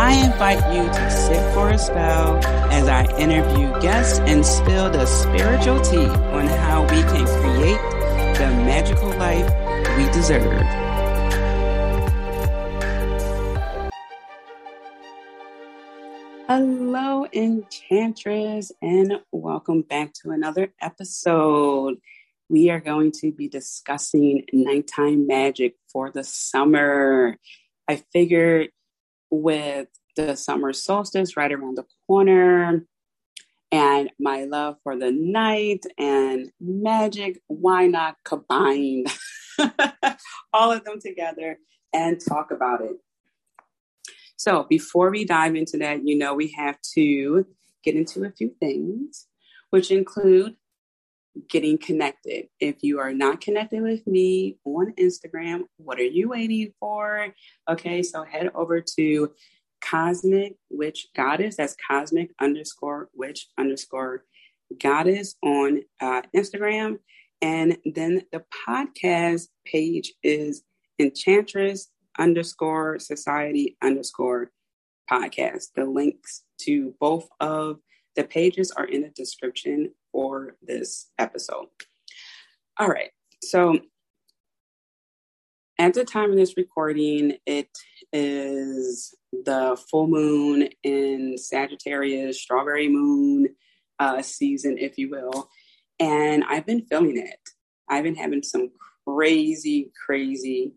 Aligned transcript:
I 0.00 0.12
invite 0.12 0.62
you 0.72 0.84
to 0.84 1.10
sit 1.10 1.54
for 1.54 1.70
a 1.70 1.76
spell 1.76 2.36
as 2.70 2.86
I 2.86 3.04
interview 3.18 3.68
guests 3.80 4.20
and 4.20 4.46
spill 4.46 4.88
the 4.90 5.04
spiritual 5.04 5.80
tea 5.80 6.06
on 6.06 6.46
how 6.46 6.82
we 6.82 7.02
can 7.02 7.26
create 7.26 7.80
the 8.38 8.46
magical 8.64 9.08
life 9.08 9.50
we 9.96 10.04
deserve. 10.12 10.44
Hello, 16.46 17.26
Enchantress, 17.32 18.70
and 18.80 19.14
welcome 19.32 19.82
back 19.82 20.12
to 20.22 20.30
another 20.30 20.72
episode. 20.80 21.96
We 22.48 22.70
are 22.70 22.78
going 22.78 23.10
to 23.20 23.32
be 23.32 23.48
discussing 23.48 24.44
nighttime 24.52 25.26
magic 25.26 25.74
for 25.92 26.12
the 26.12 26.22
summer. 26.22 27.36
I 27.88 27.96
figured 28.12 28.68
with 29.30 29.88
the 30.16 30.36
summer 30.36 30.72
solstice 30.72 31.36
right 31.36 31.52
around 31.52 31.76
the 31.76 31.84
corner 32.06 32.84
and 33.70 34.10
my 34.18 34.44
love 34.44 34.76
for 34.82 34.96
the 34.96 35.10
night 35.10 35.84
and 35.98 36.50
magic, 36.60 37.40
why 37.48 37.86
not 37.86 38.16
combine 38.24 39.04
all 40.52 40.72
of 40.72 40.84
them 40.84 40.98
together 41.00 41.58
and 41.92 42.20
talk 42.26 42.50
about 42.50 42.80
it? 42.80 42.96
So, 44.36 44.64
before 44.68 45.10
we 45.10 45.24
dive 45.24 45.56
into 45.56 45.78
that, 45.78 46.06
you 46.06 46.16
know, 46.16 46.34
we 46.34 46.54
have 46.56 46.78
to 46.94 47.44
get 47.84 47.96
into 47.96 48.24
a 48.24 48.30
few 48.30 48.54
things, 48.60 49.26
which 49.70 49.90
include 49.90 50.54
getting 51.48 51.78
connected. 51.78 52.46
If 52.60 52.76
you 52.82 52.98
are 52.98 53.12
not 53.12 53.40
connected 53.40 53.82
with 53.82 54.06
me 54.06 54.58
on 54.64 54.92
Instagram, 54.98 55.62
what 55.76 55.98
are 55.98 56.02
you 56.02 56.30
waiting 56.30 56.72
for? 56.80 57.28
Okay, 57.68 58.02
so 58.02 58.24
head 58.24 58.50
over 58.54 58.80
to 58.96 59.32
Cosmic 59.80 60.56
Witch 60.70 61.08
Goddess. 61.14 61.56
That's 61.56 61.76
cosmic 61.86 62.30
underscore 62.40 63.08
witch 63.14 63.48
underscore 63.58 64.24
goddess 64.80 65.36
on 65.42 65.82
uh, 66.00 66.22
Instagram. 66.34 66.98
And 67.40 67.78
then 67.84 68.22
the 68.32 68.44
podcast 68.66 69.48
page 69.64 70.12
is 70.22 70.62
Enchantress 70.98 71.90
underscore 72.18 72.98
society 72.98 73.76
underscore 73.82 74.50
podcast. 75.10 75.66
The 75.76 75.84
links 75.84 76.42
to 76.62 76.94
both 76.98 77.28
of 77.40 77.78
the 78.18 78.24
pages 78.24 78.72
are 78.72 78.84
in 78.84 79.02
the 79.02 79.10
description 79.10 79.92
for 80.10 80.56
this 80.60 81.08
episode. 81.20 81.68
All 82.76 82.88
right. 82.88 83.10
So 83.44 83.78
at 85.78 85.94
the 85.94 86.04
time 86.04 86.32
of 86.32 86.36
this 86.36 86.56
recording, 86.56 87.36
it 87.46 87.70
is 88.12 89.14
the 89.32 89.80
full 89.88 90.08
moon 90.08 90.68
in 90.82 91.38
Sagittarius, 91.38 92.42
strawberry 92.42 92.88
moon 92.88 93.50
uh, 94.00 94.20
season, 94.22 94.78
if 94.78 94.98
you 94.98 95.10
will. 95.10 95.48
And 96.00 96.42
I've 96.48 96.66
been 96.66 96.86
feeling 96.86 97.18
it. 97.18 97.50
I've 97.88 98.02
been 98.02 98.16
having 98.16 98.42
some 98.42 98.70
crazy, 99.06 99.92
crazy 100.04 100.72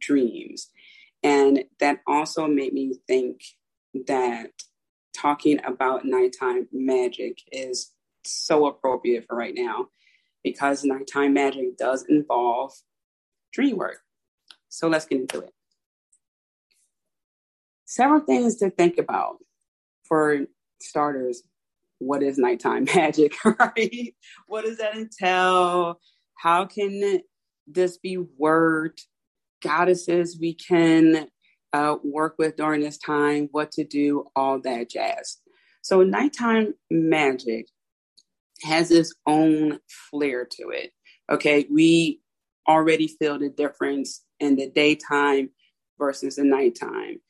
dreams. 0.00 0.70
And 1.22 1.62
that 1.78 2.00
also 2.08 2.48
made 2.48 2.72
me 2.72 2.94
think 3.06 3.42
that 4.08 4.50
talking 5.14 5.60
about 5.64 6.04
nighttime 6.04 6.68
magic 6.72 7.38
is 7.52 7.92
so 8.24 8.66
appropriate 8.66 9.24
for 9.26 9.36
right 9.36 9.54
now 9.54 9.86
because 10.42 10.84
nighttime 10.84 11.34
magic 11.34 11.76
does 11.76 12.04
involve 12.08 12.72
dream 13.52 13.76
work. 13.76 13.98
So 14.68 14.88
let's 14.88 15.06
get 15.06 15.20
into 15.20 15.40
it. 15.40 15.52
Several 17.84 18.20
things 18.20 18.56
to 18.58 18.70
think 18.70 18.98
about. 18.98 19.38
For 20.04 20.46
starters, 20.80 21.42
what 21.98 22.22
is 22.22 22.38
nighttime 22.38 22.84
magic, 22.94 23.32
right? 23.44 24.14
What 24.48 24.64
does 24.64 24.78
that 24.78 24.96
entail? 24.96 26.00
How 26.36 26.66
can 26.66 27.20
this 27.66 27.98
be 27.98 28.16
worked? 28.16 29.06
Goddesses 29.62 30.38
we 30.40 30.54
can 30.54 31.28
uh, 31.72 31.96
work 32.02 32.34
with 32.38 32.56
during 32.56 32.80
this 32.80 32.98
time, 32.98 33.48
what 33.52 33.70
to 33.72 33.84
do, 33.84 34.24
all 34.34 34.60
that 34.60 34.90
jazz. 34.90 35.38
So, 35.82 36.02
nighttime 36.02 36.74
magic 36.90 37.66
has 38.62 38.90
its 38.90 39.14
own 39.26 39.78
flair 40.10 40.44
to 40.44 40.70
it. 40.70 40.92
Okay, 41.30 41.66
we 41.70 42.20
already 42.68 43.08
feel 43.08 43.38
the 43.38 43.48
difference 43.48 44.24
in 44.38 44.56
the 44.56 44.68
daytime 44.68 45.50
versus 45.98 46.36
the 46.36 46.44
nighttime. 46.44 47.20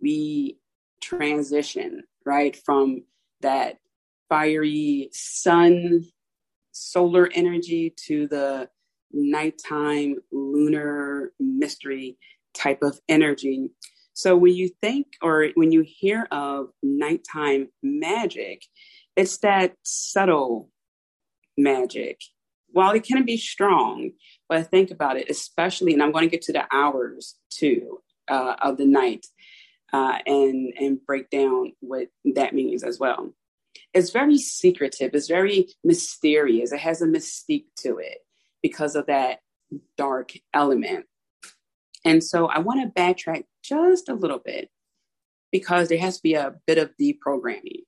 We 0.00 0.58
transition, 1.00 2.02
right, 2.24 2.56
from 2.64 3.04
that 3.40 3.78
fiery 4.28 5.10
sun, 5.12 6.04
solar 6.72 7.28
energy 7.34 7.94
to 8.06 8.26
the 8.28 8.68
nighttime 9.12 10.16
lunar 10.30 11.32
mystery 11.38 12.16
type 12.54 12.82
of 12.82 13.00
energy. 13.08 13.70
So 14.14 14.36
when 14.36 14.54
you 14.54 14.70
think 14.80 15.06
or 15.22 15.48
when 15.54 15.72
you 15.72 15.84
hear 15.86 16.26
of 16.30 16.68
nighttime 16.82 17.68
magic, 17.82 18.62
it's 19.16 19.38
that 19.38 19.74
subtle 19.82 20.70
magic. 21.56 22.20
While 22.68 22.92
it 22.92 23.04
can 23.04 23.24
be 23.24 23.36
strong, 23.36 24.12
but 24.48 24.70
think 24.70 24.90
about 24.90 25.18
it, 25.18 25.28
especially, 25.28 25.92
and 25.92 26.02
I'm 26.02 26.12
going 26.12 26.24
to 26.24 26.30
get 26.30 26.42
to 26.42 26.52
the 26.52 26.64
hours 26.72 27.36
too 27.50 28.02
uh, 28.28 28.56
of 28.62 28.78
the 28.78 28.86
night 28.86 29.26
uh, 29.92 30.18
and 30.26 30.72
and 30.78 31.06
break 31.06 31.28
down 31.30 31.72
what 31.80 32.08
that 32.34 32.54
means 32.54 32.82
as 32.82 32.98
well. 32.98 33.34
It's 33.92 34.10
very 34.10 34.38
secretive. 34.38 35.10
It's 35.14 35.28
very 35.28 35.68
mysterious. 35.84 36.72
It 36.72 36.80
has 36.80 37.02
a 37.02 37.06
mystique 37.06 37.66
to 37.80 37.98
it 37.98 38.18
because 38.62 38.96
of 38.96 39.06
that 39.06 39.40
dark 39.96 40.32
element. 40.54 41.06
And 42.04 42.22
so 42.22 42.46
I 42.46 42.58
want 42.58 42.82
to 42.82 43.00
backtrack 43.00 43.44
just 43.62 44.08
a 44.08 44.14
little 44.14 44.40
bit 44.44 44.70
because 45.50 45.88
there 45.88 45.98
has 45.98 46.16
to 46.16 46.22
be 46.22 46.34
a 46.34 46.54
bit 46.66 46.78
of 46.78 46.90
deprogramming 47.00 47.82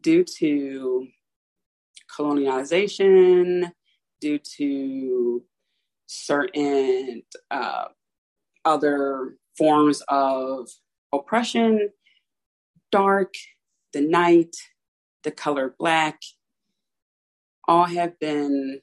due 0.00 0.24
to 0.24 1.08
colonialization, 2.10 3.72
due 4.20 4.38
to 4.38 5.42
certain 6.06 7.22
uh, 7.50 7.86
other 8.64 9.36
forms 9.56 10.02
of 10.08 10.68
oppression, 11.12 11.90
dark, 12.90 13.34
the 13.92 14.00
night, 14.00 14.54
the 15.24 15.30
color 15.30 15.74
black, 15.78 16.20
all 17.68 17.86
have 17.86 18.18
been 18.18 18.80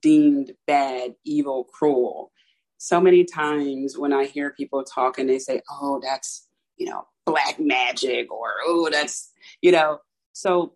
deemed 0.00 0.52
bad, 0.66 1.14
evil, 1.24 1.64
cruel. 1.64 2.32
So 2.78 3.00
many 3.00 3.24
times 3.24 3.96
when 3.96 4.12
I 4.12 4.26
hear 4.26 4.50
people 4.50 4.84
talk 4.84 5.18
and 5.18 5.28
they 5.28 5.38
say, 5.38 5.62
oh, 5.70 6.00
that's, 6.02 6.46
you 6.76 6.86
know, 6.86 7.06
black 7.24 7.58
magic 7.58 8.32
or, 8.32 8.50
oh, 8.66 8.88
that's, 8.90 9.32
you 9.62 9.72
know, 9.72 9.98
so 10.32 10.74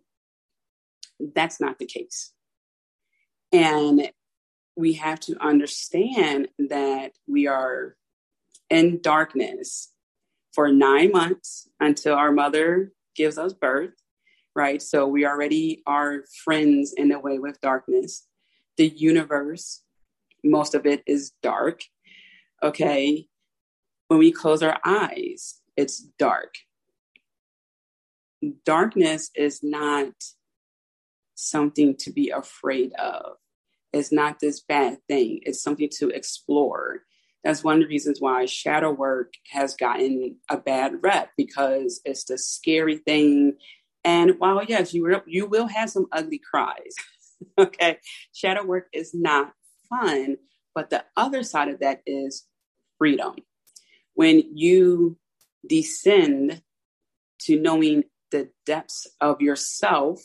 that's 1.35 1.59
not 1.59 1.77
the 1.77 1.85
case. 1.85 2.33
And 3.51 4.09
we 4.75 4.93
have 4.93 5.19
to 5.21 5.35
understand 5.41 6.47
that 6.57 7.11
we 7.27 7.47
are 7.47 7.95
in 8.69 9.01
darkness 9.01 9.91
for 10.53 10.71
nine 10.71 11.11
months 11.11 11.69
until 11.79 12.15
our 12.15 12.31
mother 12.31 12.91
gives 13.15 13.37
us 13.37 13.53
birth, 13.53 13.93
right? 14.55 14.81
So 14.81 15.07
we 15.07 15.25
already 15.25 15.83
are 15.85 16.23
friends 16.43 16.93
in 16.95 17.11
a 17.11 17.19
way 17.19 17.39
with 17.39 17.61
darkness. 17.61 18.25
The 18.77 18.87
universe, 18.87 19.83
most 20.43 20.75
of 20.75 20.85
it 20.85 21.03
is 21.05 21.33
dark, 21.43 21.81
okay? 22.63 23.27
When 24.07 24.19
we 24.19 24.31
close 24.31 24.63
our 24.63 24.79
eyes, 24.85 25.61
it's 25.77 25.99
dark. 25.99 26.53
Darkness 28.65 29.29
is 29.35 29.61
not 29.61 30.13
something 31.35 31.95
to 31.97 32.11
be 32.11 32.29
afraid 32.29 32.93
of. 32.93 33.37
It's 33.93 34.11
not 34.11 34.39
this 34.39 34.61
bad 34.61 34.99
thing. 35.07 35.41
It's 35.43 35.61
something 35.61 35.89
to 35.97 36.09
explore. 36.09 37.03
That's 37.43 37.63
one 37.63 37.77
of 37.77 37.81
the 37.81 37.87
reasons 37.87 38.21
why 38.21 38.45
shadow 38.45 38.91
work 38.91 39.33
has 39.51 39.75
gotten 39.75 40.37
a 40.49 40.57
bad 40.57 41.01
rep 41.01 41.31
because 41.37 41.99
it's 42.05 42.25
the 42.25 42.37
scary 42.37 42.97
thing. 42.97 43.57
And 44.03 44.35
while 44.37 44.63
yes, 44.63 44.93
you 44.93 45.03
will, 45.03 45.23
you 45.25 45.47
will 45.47 45.67
have 45.67 45.89
some 45.89 46.07
ugly 46.11 46.39
cries. 46.39 46.95
okay, 47.57 47.97
shadow 48.33 48.63
work 48.65 48.87
is 48.93 49.13
not 49.13 49.53
fun, 49.89 50.37
but 50.73 50.89
the 50.89 51.03
other 51.17 51.43
side 51.43 51.69
of 51.69 51.79
that 51.79 52.01
is 52.05 52.47
freedom. 52.97 53.35
When 54.13 54.43
you 54.55 55.17
descend 55.67 56.61
to 57.41 57.59
knowing 57.59 58.03
the 58.31 58.49
depths 58.65 59.07
of 59.19 59.41
yourself, 59.41 60.21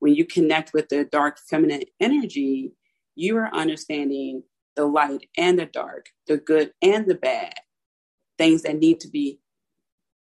when 0.00 0.14
you 0.14 0.24
connect 0.24 0.72
with 0.72 0.88
the 0.88 1.04
dark 1.04 1.38
feminine 1.48 1.84
energy, 2.00 2.72
you 3.14 3.36
are 3.36 3.54
understanding 3.54 4.42
the 4.76 4.86
light 4.86 5.28
and 5.36 5.58
the 5.58 5.66
dark, 5.66 6.06
the 6.26 6.38
good 6.38 6.72
and 6.82 7.06
the 7.06 7.14
bad, 7.14 7.54
things 8.38 8.62
that 8.62 8.78
need 8.78 9.00
to 9.00 9.08
be 9.08 9.40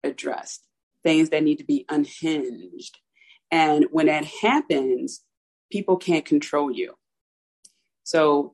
addressed, 0.03 0.65
things 1.03 1.29
that 1.29 1.43
need 1.43 1.57
to 1.57 1.65
be 1.65 1.85
unhinged. 1.89 2.97
And 3.51 3.85
when 3.91 4.07
that 4.07 4.25
happens, 4.25 5.21
people 5.71 5.97
can't 5.97 6.25
control 6.25 6.71
you. 6.71 6.95
So 8.03 8.53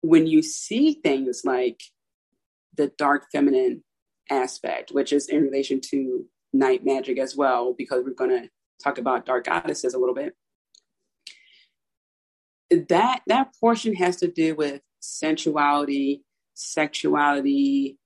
when 0.00 0.26
you 0.26 0.42
see 0.42 0.94
things 0.94 1.42
like 1.44 1.82
the 2.76 2.92
dark 2.98 3.26
feminine 3.30 3.82
aspect, 4.30 4.90
which 4.90 5.12
is 5.12 5.28
in 5.28 5.42
relation 5.42 5.80
to 5.90 6.26
night 6.52 6.84
magic 6.84 7.18
as 7.18 7.36
well, 7.36 7.74
because 7.76 8.02
we're 8.04 8.14
going 8.14 8.30
to 8.30 8.48
talk 8.82 8.98
about 8.98 9.26
dark 9.26 9.44
goddesses 9.44 9.94
a 9.94 9.98
little 9.98 10.14
bit. 10.14 10.34
That 12.88 13.22
that 13.26 13.54
portion 13.60 13.94
has 13.96 14.16
to 14.16 14.28
do 14.28 14.54
with 14.54 14.80
sensuality, 15.00 16.22
sexuality, 16.54 17.98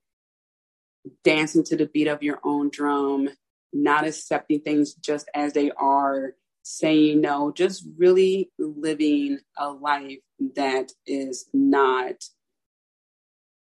dancing 1.24 1.64
to 1.64 1.76
the 1.76 1.86
beat 1.86 2.08
of 2.08 2.22
your 2.22 2.40
own 2.44 2.70
drum, 2.70 3.28
not 3.72 4.06
accepting 4.06 4.60
things 4.60 4.94
just 4.94 5.28
as 5.34 5.52
they 5.52 5.70
are, 5.70 6.34
saying 6.68 7.22
no, 7.22 7.50
just 7.50 7.86
really 7.96 8.50
living 8.58 9.38
a 9.56 9.70
life 9.70 10.18
that 10.54 10.92
is 11.06 11.48
not, 11.54 12.16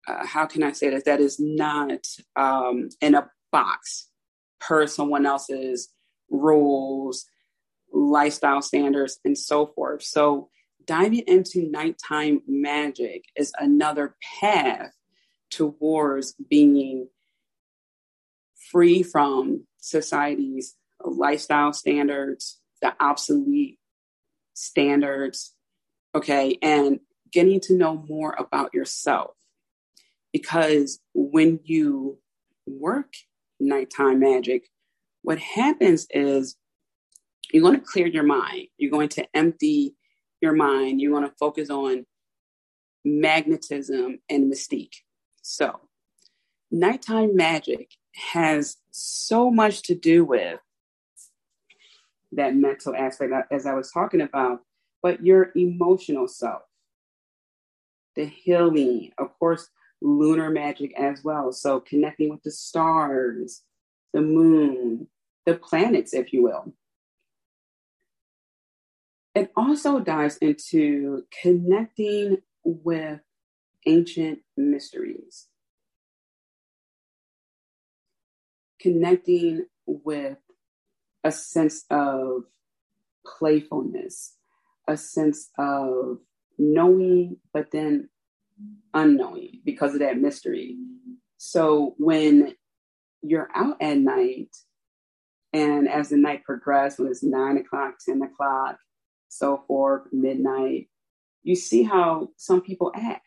uh, 0.07 0.27
how 0.27 0.45
can 0.45 0.63
I 0.63 0.73
say 0.73 0.91
this, 0.91 1.05
that 1.05 1.19
is 1.21 1.41
not 1.41 2.07
um, 2.37 2.91
in 3.01 3.15
a 3.15 3.31
box 3.51 4.11
per 4.61 4.87
someone 4.87 5.25
else's 5.25 5.89
rules, 6.31 7.25
lifestyle 7.91 8.61
standards, 8.61 9.19
and 9.25 9.39
so 9.39 9.67
forth. 9.67 10.03
So, 10.03 10.51
diving 10.85 11.25
into 11.27 11.71
nighttime 11.71 12.43
magic 12.47 13.25
is 13.37 13.53
another 13.59 14.17
path 14.41 14.91
towards 15.51 16.35
being 16.51 17.09
free 18.71 19.03
from 19.03 19.67
society's 19.79 20.77
lifestyle 21.05 21.73
standards, 21.73 22.62
the 22.83 22.95
obsolete 23.01 23.79
standards, 24.55 25.55
okay, 26.15 26.59
and 26.61 27.01
getting 27.33 27.61
to 27.61 27.77
know 27.77 28.05
more 28.09 28.35
about 28.39 28.75
yourself. 28.75 29.31
Because 30.33 31.01
when 31.15 31.61
you 31.65 32.19
work 32.67 33.15
nighttime 33.59 34.21
magic, 34.21 34.69
what 35.23 35.39
happens 35.39 36.07
is 36.11 36.57
you're 37.53 37.63
going 37.63 37.79
to 37.79 37.87
clear 37.87 38.07
your 38.07 38.25
mind. 38.25 38.69
You're 38.77 38.91
going 38.91 39.11
to 39.11 39.27
empty 39.35 39.95
your 40.41 40.55
mind. 40.55 41.01
you're 41.01 41.13
going 41.13 41.29
to 41.29 41.35
focus 41.39 41.71
on 41.71 42.05
magnetism 43.05 44.19
and 44.29 44.53
mystique. 44.53 44.95
So, 45.43 45.81
nighttime 46.71 47.37
magic 47.37 47.91
has 48.15 48.77
so 48.91 49.51
much 49.51 49.83
to 49.83 49.95
do 49.95 50.25
with 50.25 50.59
that 52.33 52.55
mental 52.57 52.95
aspect, 52.95 53.33
uh, 53.33 53.43
as 53.51 53.67
I 53.67 53.75
was 53.75 53.91
talking 53.91 54.21
about, 54.21 54.61
but 55.03 55.25
your 55.25 55.51
emotional 55.57 56.29
self, 56.29 56.63
the 58.17 58.25
healing, 58.25 59.11
of 59.19 59.39
course, 59.39 59.69
lunar 60.01 60.51
magic 60.51 60.93
as 60.99 61.23
well. 61.25 61.53
So, 61.53 61.81
connecting 61.81 62.31
with 62.31 62.43
the 62.43 62.51
stars, 62.51 63.63
the 64.13 64.21
moon, 64.21 65.09
the 65.47 65.55
planets, 65.55 66.15
if 66.15 66.33
you 66.33 66.43
will. 66.43 66.73
It 69.35 69.51
also 69.57 69.99
dives 69.99 70.37
into 70.39 71.25
connecting 71.43 72.39
with 72.65 73.21
ancient 73.87 74.41
mysteries, 74.57 75.49
connecting 78.79 79.67
with 79.87 80.37
a 81.25 81.33
sense 81.33 81.85
of 81.91 82.45
playfulness, 83.27 84.37
a 84.89 84.97
sense 84.97 85.51
of 85.59 86.19
knowing, 86.59 87.37
but 87.53 87.71
then 87.71 88.09
unknowing 88.95 89.61
because 89.65 89.95
of 89.95 90.01
that 90.01 90.19
mystery. 90.19 90.77
So 91.39 91.95
when 91.99 92.55
you're 93.23 93.49
out 93.55 93.81
at 93.81 93.99
night, 93.99 94.55
and 95.53 95.89
as 95.89 96.09
the 96.09 96.17
night 96.17 96.45
progresses, 96.45 96.99
when 96.99 97.09
it's 97.09 97.23
nine 97.23 97.59
o'clock, 97.59 97.95
10 98.05 98.23
o'clock, 98.23 98.79
so 99.29 99.65
forth, 99.67 100.03
midnight, 100.13 100.89
you 101.43 101.55
see 101.55 101.83
how 101.83 102.29
some 102.37 102.61
people 102.61 102.93
act. 102.95 103.27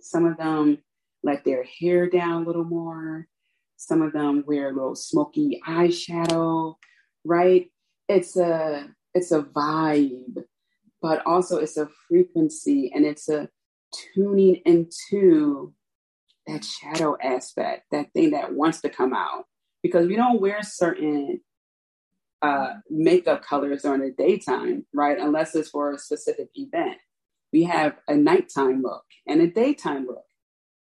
Some 0.00 0.24
of 0.24 0.36
them 0.36 0.78
let 1.22 1.44
their 1.44 1.64
hair 1.64 2.08
down 2.08 2.42
a 2.42 2.46
little 2.46 2.64
more. 2.64 3.28
Some 3.76 4.02
of 4.02 4.12
them 4.12 4.44
wear 4.46 4.70
a 4.70 4.72
little 4.72 4.94
smoky 4.94 5.60
eyeshadow, 5.66 6.74
right? 7.24 7.70
It's 8.08 8.36
a 8.36 8.88
it's 9.14 9.32
a 9.32 9.42
vibe, 9.42 10.44
but 11.00 11.24
also 11.26 11.58
it's 11.58 11.76
a 11.76 11.88
frequency 12.08 12.90
and 12.94 13.04
it's 13.04 13.28
a 13.28 13.48
tuning 14.14 14.56
into 14.64 15.74
that 16.46 16.64
shadow 16.64 17.16
aspect, 17.22 17.86
that 17.92 18.12
thing 18.12 18.30
that 18.30 18.54
wants 18.54 18.80
to 18.80 18.88
come 18.88 19.14
out. 19.14 19.44
Because 19.82 20.06
we 20.06 20.16
don't 20.16 20.40
wear 20.40 20.62
certain 20.62 21.40
uh, 22.40 22.74
makeup 22.88 23.42
colors 23.42 23.82
during 23.82 24.00
the 24.00 24.10
daytime, 24.10 24.86
right? 24.92 25.18
Unless 25.18 25.54
it's 25.54 25.70
for 25.70 25.92
a 25.92 25.98
specific 25.98 26.48
event. 26.54 26.98
We 27.52 27.64
have 27.64 27.96
a 28.08 28.14
nighttime 28.14 28.82
look 28.82 29.04
and 29.26 29.40
a 29.40 29.46
daytime 29.46 30.06
look. 30.06 30.24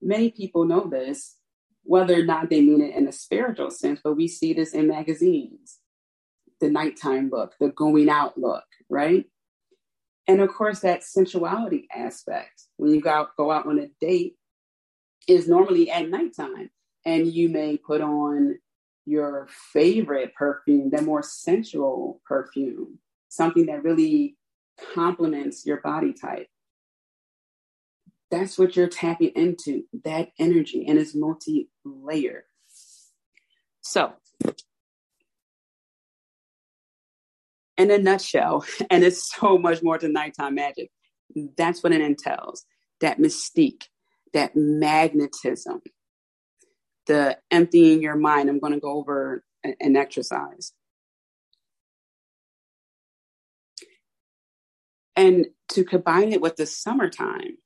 Many 0.01 0.31
people 0.31 0.65
know 0.65 0.87
this, 0.89 1.37
whether 1.83 2.19
or 2.19 2.23
not 2.23 2.49
they 2.49 2.61
mean 2.61 2.81
it 2.81 2.95
in 2.95 3.07
a 3.07 3.11
spiritual 3.11 3.69
sense, 3.69 3.99
but 4.03 4.15
we 4.15 4.27
see 4.27 4.53
this 4.53 4.73
in 4.73 4.87
magazines 4.87 5.79
the 6.61 6.69
nighttime 6.69 7.29
look, 7.31 7.53
the 7.59 7.69
going 7.69 8.09
out 8.09 8.37
look, 8.37 8.63
right? 8.89 9.25
And 10.27 10.41
of 10.41 10.49
course, 10.49 10.79
that 10.79 11.03
sensuality 11.03 11.87
aspect 11.95 12.63
when 12.77 12.91
you 12.91 13.01
go 13.01 13.09
out, 13.09 13.29
go 13.37 13.51
out 13.51 13.67
on 13.67 13.79
a 13.79 13.87
date 13.99 14.35
is 15.27 15.47
normally 15.47 15.89
at 15.89 16.09
nighttime, 16.09 16.69
and 17.05 17.27
you 17.27 17.49
may 17.49 17.77
put 17.77 18.01
on 18.01 18.57
your 19.05 19.47
favorite 19.71 20.33
perfume, 20.35 20.89
the 20.89 21.01
more 21.01 21.21
sensual 21.21 22.21
perfume, 22.25 22.99
something 23.29 23.67
that 23.67 23.83
really 23.83 24.35
complements 24.93 25.65
your 25.65 25.77
body 25.81 26.13
type. 26.13 26.47
That's 28.31 28.57
what 28.57 28.75
you're 28.75 28.87
tapping 28.87 29.31
into, 29.35 29.83
that 30.03 30.31
energy, 30.39 30.85
and 30.87 30.97
it's 30.97 31.15
multi 31.15 31.69
layered. 31.83 32.43
So, 33.81 34.13
in 37.77 37.91
a 37.91 37.97
nutshell, 37.97 38.65
and 38.89 39.03
it's 39.03 39.33
so 39.33 39.57
much 39.57 39.83
more 39.83 39.97
to 39.97 40.07
nighttime 40.07 40.55
magic, 40.55 40.91
that's 41.57 41.83
what 41.83 41.91
it 41.91 42.01
entails 42.01 42.65
that 43.01 43.19
mystique, 43.19 43.83
that 44.33 44.55
magnetism, 44.55 45.81
the 47.07 47.37
emptying 47.51 48.01
your 48.01 48.15
mind. 48.15 48.49
I'm 48.49 48.59
going 48.59 48.73
to 48.73 48.79
go 48.79 48.91
over 48.97 49.43
an 49.63 49.95
exercise. 49.97 50.71
And 55.15 55.47
to 55.69 55.83
combine 55.83 56.31
it 56.31 56.41
with 56.41 56.55
the 56.55 56.65
summertime, 56.65 57.57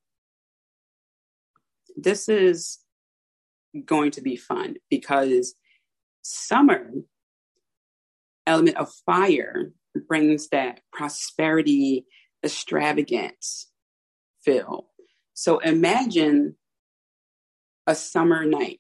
this 1.96 2.30
is 2.30 2.80
going 3.86 4.12
to 4.12 4.22
be 4.22 4.36
fun 4.36 4.76
because 4.90 5.54
summer 6.22 6.92
element 8.46 8.78
of 8.78 8.92
fire 9.06 9.72
brings 10.08 10.50
that 10.50 10.82
prosperity, 10.92 12.06
extravagance 12.44 13.68
feel. 14.44 14.88
So 15.34 15.60
imagine 15.60 16.56
a 17.88 17.96
summer 17.96 18.46
night. 18.46 18.80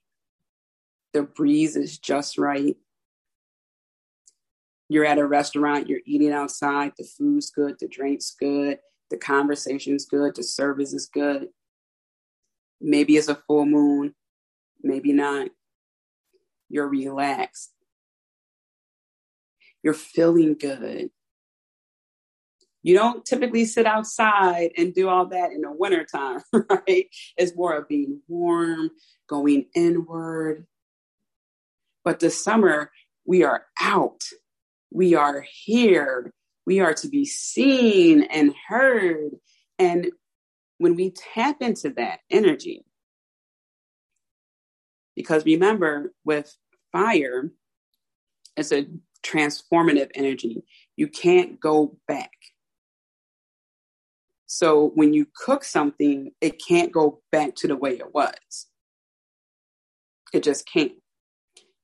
The 1.13 1.23
breeze 1.23 1.75
is 1.75 1.97
just 1.97 2.37
right. 2.37 2.75
You're 4.87 5.05
at 5.05 5.19
a 5.19 5.25
restaurant, 5.25 5.87
you're 5.87 6.01
eating 6.05 6.31
outside, 6.31 6.93
the 6.97 7.03
food's 7.03 7.51
good, 7.51 7.75
the 7.79 7.87
drink's 7.87 8.35
good, 8.39 8.79
the 9.09 9.17
conversation's 9.17 10.05
good, 10.05 10.35
the 10.35 10.43
service 10.43 10.93
is 10.93 11.07
good. 11.07 11.49
Maybe 12.81 13.17
it's 13.17 13.27
a 13.27 13.35
full 13.35 13.65
moon, 13.65 14.15
maybe 14.81 15.13
not. 15.13 15.49
You're 16.69 16.87
relaxed. 16.87 17.71
You're 19.83 19.93
feeling 19.93 20.55
good. 20.55 21.09
You 22.81 22.95
don't 22.95 23.25
typically 23.25 23.65
sit 23.65 23.85
outside 23.85 24.71
and 24.77 24.93
do 24.93 25.09
all 25.09 25.27
that 25.27 25.51
in 25.51 25.61
the 25.61 25.71
wintertime, 25.71 26.41
right? 26.53 27.07
It's 27.37 27.55
more 27.55 27.75
of 27.75 27.89
being 27.89 28.21
warm, 28.27 28.91
going 29.27 29.65
inward. 29.75 30.65
But 32.05 32.19
this 32.19 32.41
summer, 32.41 32.91
we 33.25 33.43
are 33.43 33.65
out. 33.81 34.23
We 34.91 35.13
are 35.15 35.45
here. 35.65 36.33
We 36.65 36.79
are 36.79 36.93
to 36.95 37.09
be 37.09 37.25
seen 37.25 38.23
and 38.23 38.53
heard. 38.67 39.31
And 39.77 40.11
when 40.77 40.95
we 40.95 41.11
tap 41.11 41.61
into 41.61 41.89
that 41.91 42.19
energy, 42.29 42.85
because 45.15 45.43
remember, 45.45 46.13
with 46.23 46.55
fire, 46.93 47.51
it's 48.55 48.71
a 48.71 48.87
transformative 49.23 50.09
energy. 50.15 50.63
You 50.95 51.07
can't 51.07 51.59
go 51.59 51.97
back. 52.07 52.31
So 54.45 54.91
when 54.95 55.13
you 55.13 55.27
cook 55.35 55.63
something, 55.63 56.31
it 56.41 56.61
can't 56.65 56.91
go 56.91 57.21
back 57.31 57.55
to 57.57 57.67
the 57.67 57.75
way 57.75 57.91
it 57.91 58.13
was. 58.13 58.67
It 60.33 60.43
just 60.43 60.67
can't. 60.67 60.93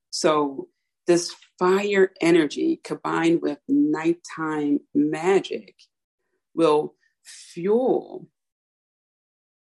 So 0.09 0.67
this 1.07 1.35
fire 1.59 2.11
energy 2.21 2.79
combined 2.83 3.41
with 3.41 3.59
nighttime 3.67 4.79
magic 4.93 5.75
will 6.55 6.95
fuel 7.23 8.27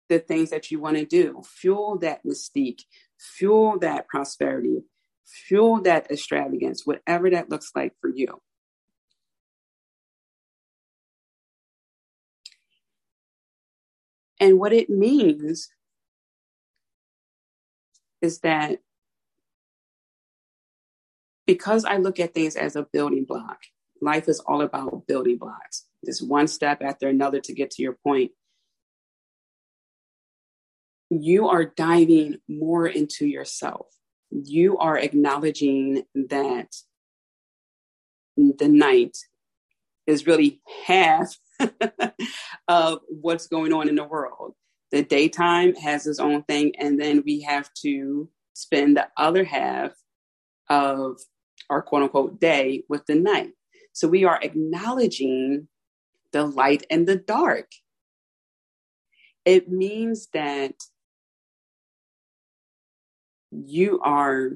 the 0.08 0.18
things 0.18 0.50
that 0.50 0.70
you 0.70 0.78
want 0.78 0.96
to 0.96 1.04
do, 1.04 1.42
fuel 1.44 1.98
that 1.98 2.24
mystique, 2.24 2.82
fuel 3.18 3.78
that 3.80 4.06
prosperity, 4.08 4.82
fuel 5.26 5.82
that 5.82 6.10
extravagance, 6.10 6.86
whatever 6.86 7.30
that 7.30 7.50
looks 7.50 7.72
like 7.74 7.92
for 8.00 8.08
you. 8.08 8.40
And 14.40 14.58
what 14.58 14.72
it 14.72 14.90
means 14.90 15.68
is 18.20 18.40
that 18.40 18.78
because 21.46 21.84
I 21.84 21.96
look 21.96 22.18
at 22.20 22.34
things 22.34 22.56
as 22.56 22.76
a 22.76 22.86
building 22.92 23.24
block, 23.24 23.58
life 24.02 24.28
is 24.28 24.40
all 24.40 24.62
about 24.62 25.06
building 25.06 25.38
blocks. 25.38 25.86
Just 26.04 26.26
one 26.26 26.48
step 26.48 26.82
after 26.82 27.08
another 27.08 27.40
to 27.40 27.54
get 27.54 27.70
to 27.72 27.82
your 27.82 27.94
point. 27.94 28.32
You 31.08 31.48
are 31.48 31.64
diving 31.64 32.38
more 32.48 32.86
into 32.86 33.26
yourself. 33.26 33.86
You 34.30 34.78
are 34.78 34.98
acknowledging 34.98 36.04
that 36.14 36.74
the 38.36 38.68
night 38.68 39.16
is 40.06 40.26
really 40.26 40.60
half 40.86 41.36
of 42.68 43.00
what's 43.08 43.46
going 43.46 43.72
on 43.72 43.88
in 43.88 43.94
the 43.94 44.04
world. 44.04 44.54
The 44.92 45.02
daytime 45.02 45.74
has 45.76 46.06
its 46.06 46.18
own 46.18 46.42
thing, 46.44 46.74
and 46.78 47.00
then 47.00 47.22
we 47.24 47.40
have 47.42 47.72
to 47.82 48.28
spend 48.54 48.96
the 48.96 49.08
other 49.16 49.44
half 49.44 49.92
of 50.70 51.20
our 51.70 51.82
quote 51.82 52.04
unquote 52.04 52.40
day 52.40 52.84
with 52.88 53.04
the 53.06 53.14
night. 53.14 53.52
So 53.92 54.08
we 54.08 54.24
are 54.24 54.38
acknowledging 54.42 55.68
the 56.32 56.44
light 56.44 56.84
and 56.90 57.06
the 57.06 57.16
dark. 57.16 57.70
It 59.44 59.70
means 59.70 60.28
that 60.32 60.74
you 63.50 64.00
are 64.00 64.52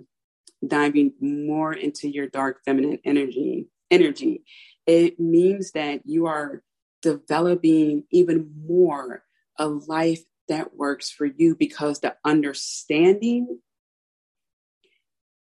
diving 0.67 1.13
more 1.21 1.73
into 1.73 2.09
your 2.09 2.27
dark 2.27 2.61
feminine 2.65 2.99
energy 3.05 3.69
energy 3.91 4.45
it 4.87 5.19
means 5.19 5.73
that 5.73 6.03
you 6.05 6.27
are 6.27 6.63
developing 7.03 8.05
even 8.11 8.51
more 8.67 9.25
a 9.59 9.67
life 9.67 10.23
that 10.49 10.75
works 10.77 11.11
for 11.11 11.27
you 11.27 11.55
because 11.55 12.01
the 12.01 12.17
understanding 12.25 13.61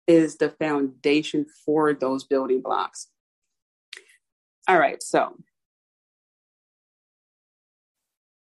is 0.07 0.37
the 0.37 0.49
foundation 0.49 1.45
for 1.65 1.93
those 1.93 2.23
building 2.23 2.61
blocks. 2.61 3.07
All 4.67 4.77
right, 4.77 5.01
so 5.01 5.37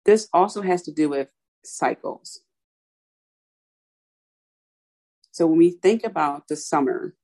this 0.04 0.28
also 0.33 0.62
has 0.62 0.83
to 0.83 0.92
do 0.92 1.09
with 1.09 1.28
cycles. 1.64 2.40
So 5.38 5.47
when 5.47 5.59
we 5.59 5.71
think 5.71 6.02
about 6.02 6.49
the 6.49 6.57
summer, 6.57 7.14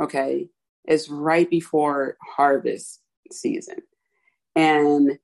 okay, 0.00 0.48
it's 0.86 1.10
right 1.10 1.50
before 1.50 2.16
harvest 2.26 3.02
season. 3.30 3.82
And 4.54 5.18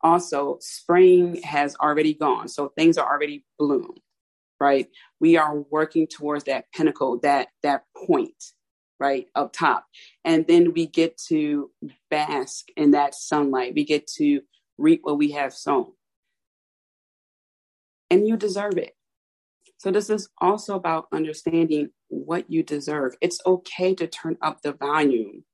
also, 0.00 0.56
spring 0.62 1.42
has 1.42 1.76
already 1.76 2.14
gone. 2.14 2.48
So 2.48 2.68
things 2.70 2.96
are 2.96 3.06
already 3.06 3.44
bloomed, 3.58 4.00
right? 4.58 4.88
We 5.20 5.36
are 5.36 5.60
working 5.70 6.06
towards 6.06 6.44
that 6.44 6.72
pinnacle, 6.72 7.18
that, 7.18 7.48
that 7.62 7.84
point, 8.06 8.42
right, 8.98 9.26
up 9.34 9.52
top. 9.52 9.84
And 10.24 10.46
then 10.46 10.72
we 10.72 10.86
get 10.86 11.18
to 11.28 11.70
bask 12.08 12.64
in 12.78 12.92
that 12.92 13.14
sunlight. 13.14 13.74
We 13.74 13.84
get 13.84 14.06
to 14.16 14.40
reap 14.78 15.00
what 15.02 15.18
we 15.18 15.32
have 15.32 15.52
sown. 15.52 15.92
And 18.08 18.26
you 18.26 18.38
deserve 18.38 18.78
it. 18.78 18.95
So, 19.86 19.92
this 19.92 20.10
is 20.10 20.28
also 20.38 20.74
about 20.74 21.06
understanding 21.12 21.90
what 22.08 22.50
you 22.50 22.64
deserve. 22.64 23.14
It's 23.20 23.38
okay 23.46 23.94
to 23.94 24.08
turn 24.08 24.36
up 24.42 24.60
the 24.60 24.72
volume 24.72 25.44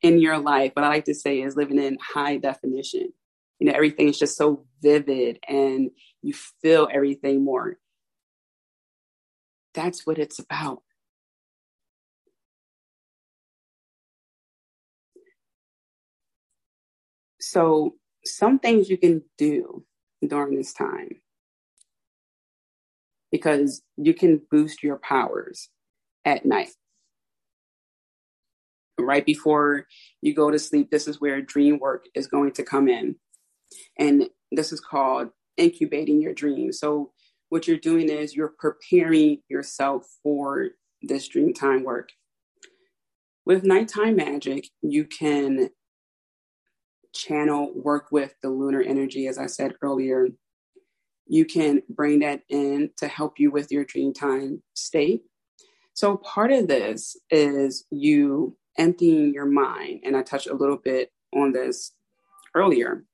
in 0.00 0.20
your 0.20 0.38
life. 0.38 0.70
What 0.74 0.84
I 0.84 0.88
like 0.90 1.06
to 1.06 1.14
say 1.14 1.42
is 1.42 1.56
living 1.56 1.80
in 1.80 1.98
high 2.00 2.36
definition. 2.36 3.12
You 3.58 3.66
know, 3.66 3.72
everything 3.72 4.06
is 4.06 4.16
just 4.16 4.36
so 4.36 4.64
vivid 4.80 5.40
and 5.48 5.90
you 6.22 6.34
feel 6.34 6.88
everything 6.88 7.44
more. 7.44 7.78
That's 9.74 10.06
what 10.06 10.18
it's 10.18 10.38
about. 10.38 10.84
So, 17.40 17.96
some 18.24 18.60
things 18.60 18.88
you 18.88 18.98
can 18.98 19.24
do 19.36 19.84
during 20.24 20.54
this 20.54 20.72
time 20.72 21.22
because 23.32 23.82
you 23.96 24.14
can 24.14 24.42
boost 24.50 24.82
your 24.82 24.98
powers 24.98 25.70
at 26.24 26.44
night. 26.44 26.70
Right 29.00 29.24
before 29.24 29.86
you 30.20 30.34
go 30.34 30.50
to 30.50 30.58
sleep, 30.58 30.90
this 30.90 31.08
is 31.08 31.20
where 31.20 31.40
dream 31.40 31.78
work 31.80 32.04
is 32.14 32.28
going 32.28 32.52
to 32.52 32.62
come 32.62 32.88
in. 32.88 33.16
And 33.98 34.28
this 34.52 34.70
is 34.70 34.80
called 34.80 35.30
incubating 35.56 36.20
your 36.20 36.34
dreams. 36.34 36.78
So, 36.78 37.12
what 37.48 37.66
you're 37.68 37.76
doing 37.76 38.08
is 38.08 38.34
you're 38.34 38.54
preparing 38.58 39.38
yourself 39.48 40.06
for 40.22 40.68
this 41.02 41.28
dream 41.28 41.52
time 41.52 41.84
work. 41.84 42.10
With 43.44 43.64
nighttime 43.64 44.16
magic, 44.16 44.68
you 44.80 45.04
can 45.04 45.70
channel, 47.14 47.70
work 47.74 48.06
with 48.10 48.34
the 48.42 48.48
lunar 48.48 48.80
energy, 48.80 49.26
as 49.26 49.36
I 49.36 49.46
said 49.46 49.74
earlier, 49.82 50.28
you 51.26 51.44
can 51.44 51.82
bring 51.88 52.20
that 52.20 52.42
in 52.48 52.90
to 52.98 53.08
help 53.08 53.38
you 53.38 53.50
with 53.50 53.70
your 53.70 53.84
dream 53.84 54.12
time 54.12 54.62
state. 54.74 55.22
So 55.94 56.16
part 56.16 56.52
of 56.52 56.68
this 56.68 57.16
is 57.30 57.84
you 57.90 58.56
emptying 58.78 59.32
your 59.34 59.46
mind, 59.46 60.00
and 60.04 60.16
I 60.16 60.22
touched 60.22 60.48
a 60.48 60.54
little 60.54 60.78
bit 60.78 61.10
on 61.34 61.52
this 61.52 61.92
earlier. 62.54 63.04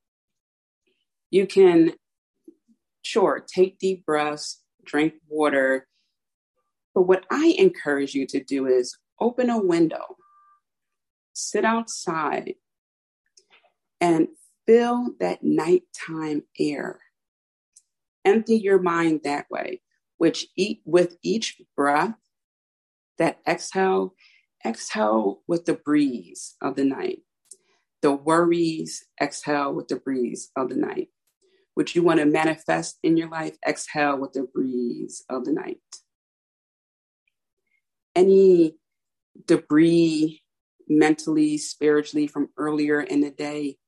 You 1.31 1.47
can, 1.47 1.93
sure, 3.03 3.45
take 3.47 3.79
deep 3.79 4.07
breaths, 4.07 4.63
drink 4.85 5.15
water, 5.29 5.87
but 6.95 7.03
what 7.03 7.27
I 7.31 7.55
encourage 7.59 8.15
you 8.15 8.27
to 8.29 8.43
do 8.43 8.67
is 8.67 8.97
open 9.21 9.51
a 9.51 9.59
window, 9.59 10.17
sit 11.33 11.65
outside, 11.65 12.55
and 14.01 14.29
feel 14.67 15.11
that 15.21 15.43
nighttime 15.43 16.45
air 16.59 17.01
empty 18.29 18.57
your 18.57 18.81
mind 18.81 19.21
that 19.25 19.47
way, 19.51 19.81
which 20.19 20.47
eat 20.57 20.83
with 20.85 21.17
each 21.23 21.61
breath, 21.77 22.15
that 23.17 23.39
exhale, 23.47 24.15
exhale 24.65 25.41
with 25.49 25.65
the 25.65 25.75
breeze 25.75 26.55
of 26.61 26.77
the 26.77 26.85
night. 26.85 27.21
The 28.03 28.13
worries, 28.13 29.05
exhale 29.21 29.75
with 29.75 29.89
the 29.89 29.97
breeze 29.97 30.51
of 30.57 30.69
the 30.69 30.77
night. 30.77 31.09
Which 31.75 31.97
you 31.97 32.03
want 32.03 32.21
to 32.21 32.27
manifest 32.27 32.99
in 33.03 33.17
your 33.17 33.29
life, 33.29 33.57
exhale 33.67 34.19
with 34.19 34.33
the 34.33 34.47
breeze 34.53 35.25
of 35.31 35.45
the 35.45 35.53
night. 35.53 35.79
Any 38.15 38.77
debris 39.47 40.43
mentally, 40.89 41.57
spiritually 41.57 42.27
from 42.27 42.49
earlier 42.57 43.01
in 43.01 43.21
the 43.21 43.31
day, 43.31 43.79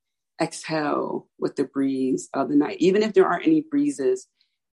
exhale 0.41 1.29
with 1.39 1.57
the 1.57 1.65
breeze 1.65 2.29
of 2.35 2.49
the 2.49 2.57
night. 2.57 2.79
Even 2.81 3.03
if 3.03 3.13
there 3.13 3.27
aren't 3.27 3.47
any 3.47 3.61
breezes, 3.61 4.27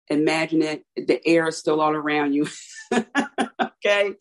imagine 0.09 0.61
it, 0.61 0.83
the 0.95 1.25
air 1.27 1.47
is 1.47 1.57
still 1.57 1.81
all 1.81 1.93
around 1.93 2.33
you. 2.33 2.47
okay. 3.61 4.13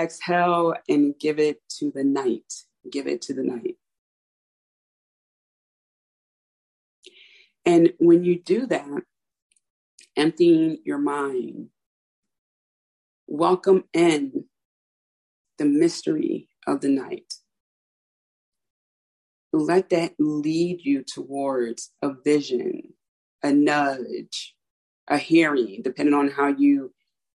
Exhale 0.00 0.74
and 0.88 1.14
give 1.20 1.38
it 1.38 1.60
to 1.78 1.92
the 1.94 2.04
night. 2.04 2.52
Give 2.90 3.06
it 3.06 3.22
to 3.22 3.34
the 3.34 3.44
night. 3.44 3.76
And 7.64 7.92
when 7.98 8.24
you 8.24 8.40
do 8.40 8.66
that, 8.66 9.02
emptying 10.16 10.78
your 10.84 10.98
mind, 10.98 11.68
welcome 13.28 13.84
in 13.92 14.44
the 15.58 15.64
mystery 15.64 16.48
of 16.66 16.80
the 16.80 16.88
night. 16.88 17.34
Let 19.52 19.90
that 19.90 20.14
lead 20.18 20.80
you 20.82 21.04
towards 21.04 21.90
a 22.00 22.12
vision, 22.24 22.94
a 23.42 23.52
nudge, 23.52 24.54
a 25.08 25.18
hearing, 25.18 25.82
depending 25.82 26.14
on 26.14 26.30
how 26.30 26.48
you 26.48 26.92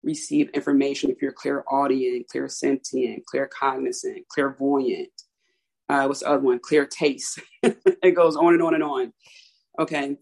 receive 0.03 0.49
information. 0.49 1.09
If 1.09 1.21
you're 1.21 1.31
clairaudient, 1.31 2.27
clairsentient, 2.33 3.23
claircognizant, 3.33 4.27
clairvoyant, 4.27 5.09
uh, 5.89 6.05
what's 6.05 6.21
the 6.21 6.29
other 6.29 6.39
one? 6.39 6.59
Clear 6.59 6.85
taste. 6.85 7.39
it 7.63 8.15
goes 8.15 8.35
on 8.35 8.53
and 8.53 8.63
on 8.63 8.73
and 8.75 8.83
on. 8.83 9.13
Okay. 9.79 10.17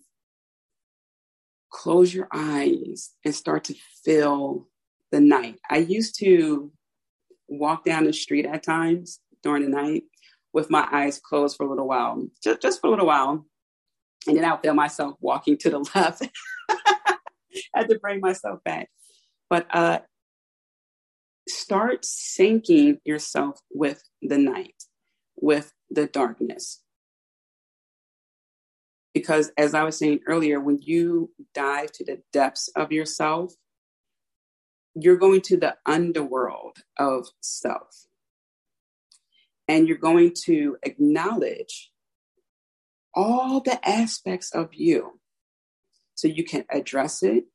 Close 1.71 2.13
your 2.13 2.27
eyes 2.33 3.11
and 3.23 3.33
start 3.33 3.65
to 3.65 3.75
feel 4.03 4.67
the 5.11 5.21
night. 5.21 5.59
I 5.69 5.77
used 5.77 6.17
to 6.19 6.71
walk 7.47 7.85
down 7.85 8.05
the 8.05 8.13
street 8.13 8.45
at 8.45 8.63
times 8.63 9.19
during 9.43 9.63
the 9.63 9.69
night 9.69 10.03
with 10.53 10.69
my 10.69 10.87
eyes 10.91 11.19
closed 11.19 11.57
for 11.57 11.65
a 11.65 11.69
little 11.69 11.87
while, 11.87 12.27
just, 12.43 12.61
just 12.61 12.81
for 12.81 12.87
a 12.87 12.89
little 12.89 13.05
while. 13.05 13.45
And 14.27 14.37
then 14.37 14.45
I'll 14.45 14.59
feel 14.59 14.73
myself 14.73 15.15
walking 15.19 15.57
to 15.59 15.69
the 15.69 15.79
left. 15.95 16.27
I 16.69 17.15
had 17.73 17.89
to 17.89 17.99
bring 17.99 18.19
myself 18.19 18.63
back. 18.63 18.89
But 19.49 19.67
uh, 19.71 19.99
start 21.47 22.03
syncing 22.03 22.99
yourself 23.03 23.59
with 23.73 24.03
the 24.21 24.37
night, 24.37 24.83
with 25.35 25.73
the 25.89 26.07
darkness. 26.07 26.81
Because 29.13 29.51
as 29.57 29.73
I 29.73 29.83
was 29.83 29.97
saying 29.97 30.21
earlier, 30.27 30.59
when 30.59 30.79
you 30.81 31.31
dive 31.53 31.91
to 31.93 32.05
the 32.05 32.21
depths 32.31 32.69
of 32.75 32.91
yourself, 32.91 33.53
you're 34.95 35.17
going 35.17 35.41
to 35.41 35.57
the 35.57 35.75
underworld 35.85 36.77
of 36.97 37.27
self. 37.41 38.05
And 39.71 39.87
you're 39.87 39.95
going 39.95 40.33
to 40.47 40.75
acknowledge 40.83 41.93
all 43.13 43.61
the 43.61 43.79
aspects 43.87 44.53
of 44.53 44.73
you 44.73 45.17
so 46.13 46.27
you 46.27 46.43
can 46.43 46.65
address 46.69 47.23
it, 47.23 47.45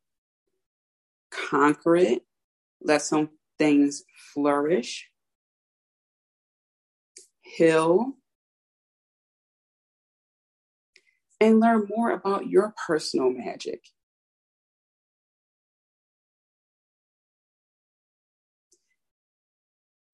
conquer 1.31 1.95
it, 1.95 2.23
let 2.81 3.03
some 3.03 3.29
things 3.59 4.03
flourish, 4.33 5.11
heal, 7.43 8.15
and 11.39 11.61
learn 11.61 11.87
more 11.95 12.13
about 12.13 12.47
your 12.47 12.73
personal 12.87 13.31
magic. 13.31 13.83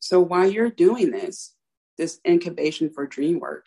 So 0.00 0.18
while 0.18 0.50
you're 0.50 0.68
doing 0.68 1.12
this, 1.12 1.54
this 2.02 2.20
incubation 2.26 2.90
for 2.90 3.06
dream 3.06 3.38
work, 3.38 3.66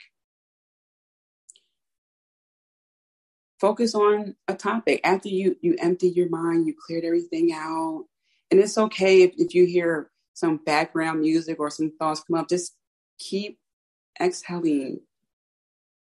focus 3.60 3.96
on 3.96 4.36
a 4.50 4.54
topic. 4.54 5.00
After 5.06 5.30
you 5.30 5.56
you 5.62 5.76
empty 5.80 6.10
your 6.10 6.28
mind, 6.30 6.68
you 6.68 6.76
cleared 6.78 7.06
everything 7.06 7.54
out. 7.54 8.06
And 8.52 8.60
it's 8.60 8.78
okay 8.78 9.24
if, 9.24 9.32
if 9.38 9.56
you 9.56 9.66
hear 9.66 10.12
some 10.34 10.58
background 10.58 11.22
music 11.22 11.60
or 11.60 11.70
some 11.70 11.92
thoughts 11.98 12.24
come 12.28 12.38
up, 12.38 12.50
just 12.50 12.76
keep 13.18 13.58
exhaling. 14.22 15.00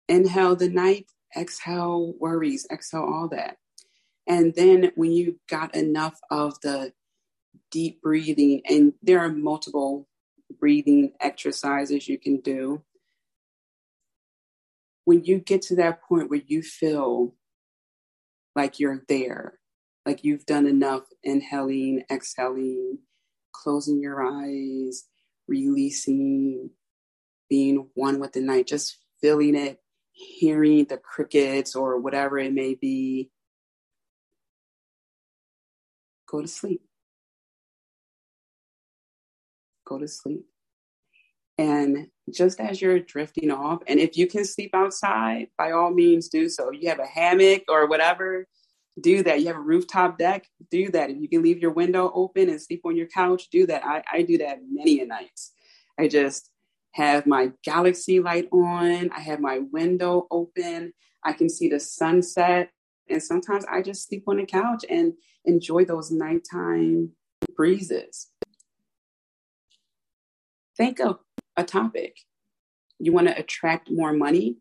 Inhale 0.09 0.57
the 0.57 0.69
night, 0.69 1.07
exhale 1.37 2.13
worries, 2.19 2.67
exhale 2.71 3.05
all 3.05 3.29
that. 3.29 3.57
And 4.27 4.53
then 4.55 4.91
when 4.97 5.13
you 5.13 5.39
got 5.49 5.77
enough 5.77 6.19
of 6.31 6.61
the 6.61 6.93
deep 7.71 8.03
breathing, 8.03 8.63
and 8.69 8.95
there 9.01 9.21
are 9.21 9.31
multiple 9.31 10.09
breathing 10.59 11.13
exercises 11.21 12.09
you 12.09 12.19
can 12.19 12.41
do. 12.41 12.83
When 15.05 15.25
you 15.25 15.39
get 15.39 15.63
to 15.63 15.77
that 15.77 16.03
point 16.03 16.31
where 16.31 16.43
you 16.47 16.63
feel 16.63 17.35
like 18.55 18.81
you're 18.81 19.05
there, 19.09 19.59
like 20.05 20.25
you've 20.25 20.47
done 20.47 20.67
enough 20.67 21.03
inhaling, 21.23 22.05
exhaling, 22.11 22.99
closing 23.53 24.01
your 24.01 24.23
eyes, 24.23 25.05
releasing, 25.47 26.71
being 27.49 27.89
one 27.95 28.19
with 28.19 28.33
the 28.33 28.41
night, 28.41 28.67
just 28.67 28.99
feeling 29.21 29.55
it, 29.55 29.81
hearing 30.13 30.85
the 30.85 30.97
crickets 30.97 31.75
or 31.77 31.99
whatever 31.99 32.39
it 32.39 32.53
may 32.53 32.75
be. 32.75 33.31
Go 36.27 36.41
to 36.41 36.49
sleep. 36.49 36.83
Go 39.87 39.99
to 39.99 40.09
sleep. 40.09 40.45
And 41.59 42.09
just 42.31 42.61
as 42.61 42.83
you're 42.83 43.01
drifting 43.01 43.51
off, 43.51 43.83
and 43.87 43.99
if 43.99 44.17
you 44.17 44.27
can 44.27 44.45
sleep 44.45 44.75
outside, 44.75 45.49
by 45.57 45.71
all 45.71 45.91
means 45.91 46.29
do 46.29 46.49
so. 46.49 46.71
You 46.71 46.91
have 46.91 46.99
a 46.99 47.07
hammock 47.07 47.63
or 47.69 47.87
whatever, 47.87 48.47
do 49.01 49.23
that. 49.23 49.41
You 49.41 49.47
have 49.47 49.57
a 49.57 49.61
rooftop 49.61 50.19
deck, 50.19 50.47
do 50.71 50.91
that. 50.91 51.11
If 51.11 51.17
you 51.19 51.29
can 51.29 51.43
leave 51.43 51.59
your 51.59 51.73
window 51.73 52.11
open 52.15 52.51
and 52.51 52.61
sleep 52.61 52.83
on 52.85 52.97
your 52.97 53.07
couch, 53.07 53.49
do 53.51 53.67
that. 53.67 53.87
I, 53.87 54.03
I 54.13 54.23
do 54.23 54.39
that 54.39 54.59
many 54.71 55.01
a 55.01 55.07
nights. 55.07 55.53
I 55.99 56.09
just 56.09 56.51
have 56.93 57.27
my 57.27 57.53
galaxy 57.63 58.21
light 58.21 58.49
on, 58.53 59.11
I 59.15 59.21
have 59.21 59.41
my 59.41 59.61
window 59.71 60.27
open, 60.31 60.93
I 61.25 61.33
can 61.33 61.49
see 61.49 61.69
the 61.69 61.81
sunset. 61.81 62.71
And 63.09 63.23
sometimes 63.23 63.65
I 63.71 63.83
just 63.83 64.09
sleep 64.09 64.25
on 64.27 64.39
the 64.39 64.47
couch 64.47 64.85
and 64.91 65.13
enjoy 65.45 65.85
those 65.85 66.11
nighttime 66.11 67.13
breezes 67.55 68.29
think 70.77 71.01
of 71.01 71.19
a 71.57 71.65
topic. 71.65 72.17
You 72.99 73.13
want 73.13 73.29
to 73.29 73.39
attract 73.39 73.91
more 73.91 74.13
money? 74.13 74.59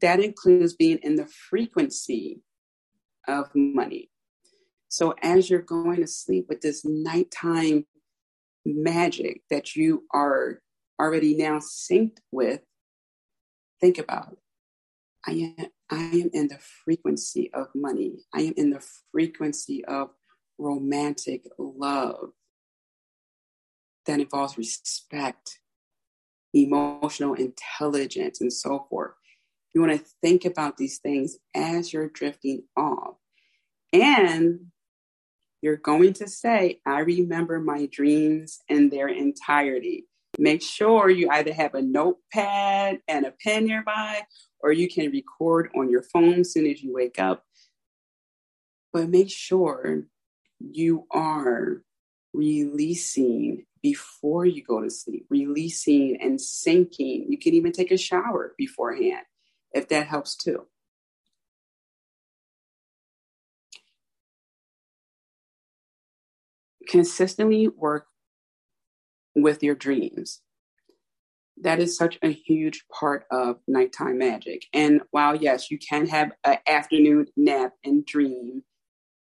That 0.00 0.20
includes 0.20 0.74
being 0.74 0.98
in 1.02 1.16
the 1.16 1.26
frequency 1.26 2.42
of 3.28 3.48
money. 3.54 4.10
So 4.88 5.14
as 5.22 5.50
you're 5.50 5.62
going 5.62 6.00
to 6.00 6.06
sleep 6.06 6.46
with 6.48 6.60
this 6.60 6.84
nighttime 6.84 7.86
magic 8.64 9.42
that 9.50 9.74
you 9.76 10.04
are 10.12 10.60
already 11.00 11.36
now 11.36 11.58
synced 11.58 12.18
with, 12.30 12.60
think 13.80 13.98
about. 13.98 14.36
I 15.26 15.54
am, 15.58 15.66
I 15.90 15.96
am 15.96 16.30
in 16.32 16.48
the 16.48 16.58
frequency 16.84 17.50
of 17.54 17.68
money. 17.74 18.24
I 18.32 18.42
am 18.42 18.54
in 18.56 18.70
the 18.70 18.84
frequency 19.10 19.84
of 19.84 20.10
romantic 20.58 21.44
love 21.58 22.30
that 24.06 24.20
involves 24.20 24.58
respect, 24.58 25.58
emotional 26.52 27.34
intelligence, 27.34 28.40
and 28.40 28.52
so 28.52 28.86
forth. 28.90 29.12
You 29.74 29.80
want 29.80 29.98
to 29.98 30.04
think 30.22 30.44
about 30.44 30.76
these 30.76 30.98
things 30.98 31.36
as 31.54 31.92
you're 31.92 32.08
drifting 32.08 32.62
off. 32.76 33.16
And 33.92 34.66
you're 35.62 35.76
going 35.76 36.12
to 36.14 36.28
say, 36.28 36.80
I 36.86 37.00
remember 37.00 37.58
my 37.58 37.86
dreams 37.86 38.60
in 38.68 38.90
their 38.90 39.08
entirety. 39.08 40.06
Make 40.38 40.62
sure 40.62 41.08
you 41.08 41.28
either 41.30 41.52
have 41.52 41.74
a 41.74 41.82
notepad 41.82 43.00
and 43.08 43.24
a 43.24 43.32
pen 43.42 43.66
nearby, 43.66 44.22
or 44.60 44.72
you 44.72 44.88
can 44.88 45.10
record 45.10 45.70
on 45.76 45.90
your 45.90 46.02
phone 46.02 46.40
as 46.40 46.52
soon 46.52 46.66
as 46.66 46.82
you 46.82 46.92
wake 46.92 47.18
up. 47.18 47.44
But 48.92 49.08
make 49.08 49.30
sure 49.30 50.04
you 50.60 51.06
are 51.10 51.82
releasing 52.32 53.64
before 53.84 54.46
you 54.46 54.64
go 54.64 54.80
to 54.80 54.88
sleep, 54.88 55.26
releasing 55.28 56.16
and 56.18 56.40
sinking. 56.40 57.26
You 57.28 57.36
can 57.36 57.52
even 57.52 57.70
take 57.70 57.90
a 57.90 57.98
shower 57.98 58.54
beforehand 58.56 59.26
if 59.74 59.88
that 59.88 60.06
helps 60.06 60.34
too. 60.36 60.66
Consistently 66.88 67.68
work 67.68 68.06
with 69.36 69.62
your 69.62 69.74
dreams. 69.74 70.40
That 71.60 71.78
is 71.78 71.94
such 71.94 72.18
a 72.22 72.30
huge 72.30 72.86
part 72.90 73.26
of 73.30 73.58
nighttime 73.68 74.16
magic. 74.16 74.64
And 74.72 75.02
while, 75.10 75.36
yes, 75.36 75.70
you 75.70 75.78
can 75.78 76.06
have 76.06 76.32
an 76.44 76.56
afternoon 76.66 77.26
nap 77.36 77.72
and 77.84 78.04
dream, 78.06 78.62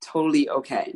totally 0.01 0.49
okay. 0.49 0.95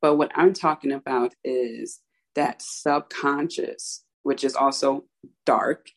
But 0.00 0.14
what 0.14 0.30
I'm 0.36 0.52
talking 0.52 0.92
about 0.92 1.34
is 1.42 2.00
that 2.34 2.62
subconscious, 2.62 4.04
which 4.22 4.44
is 4.44 4.54
also 4.54 5.04
dark, 5.46 5.90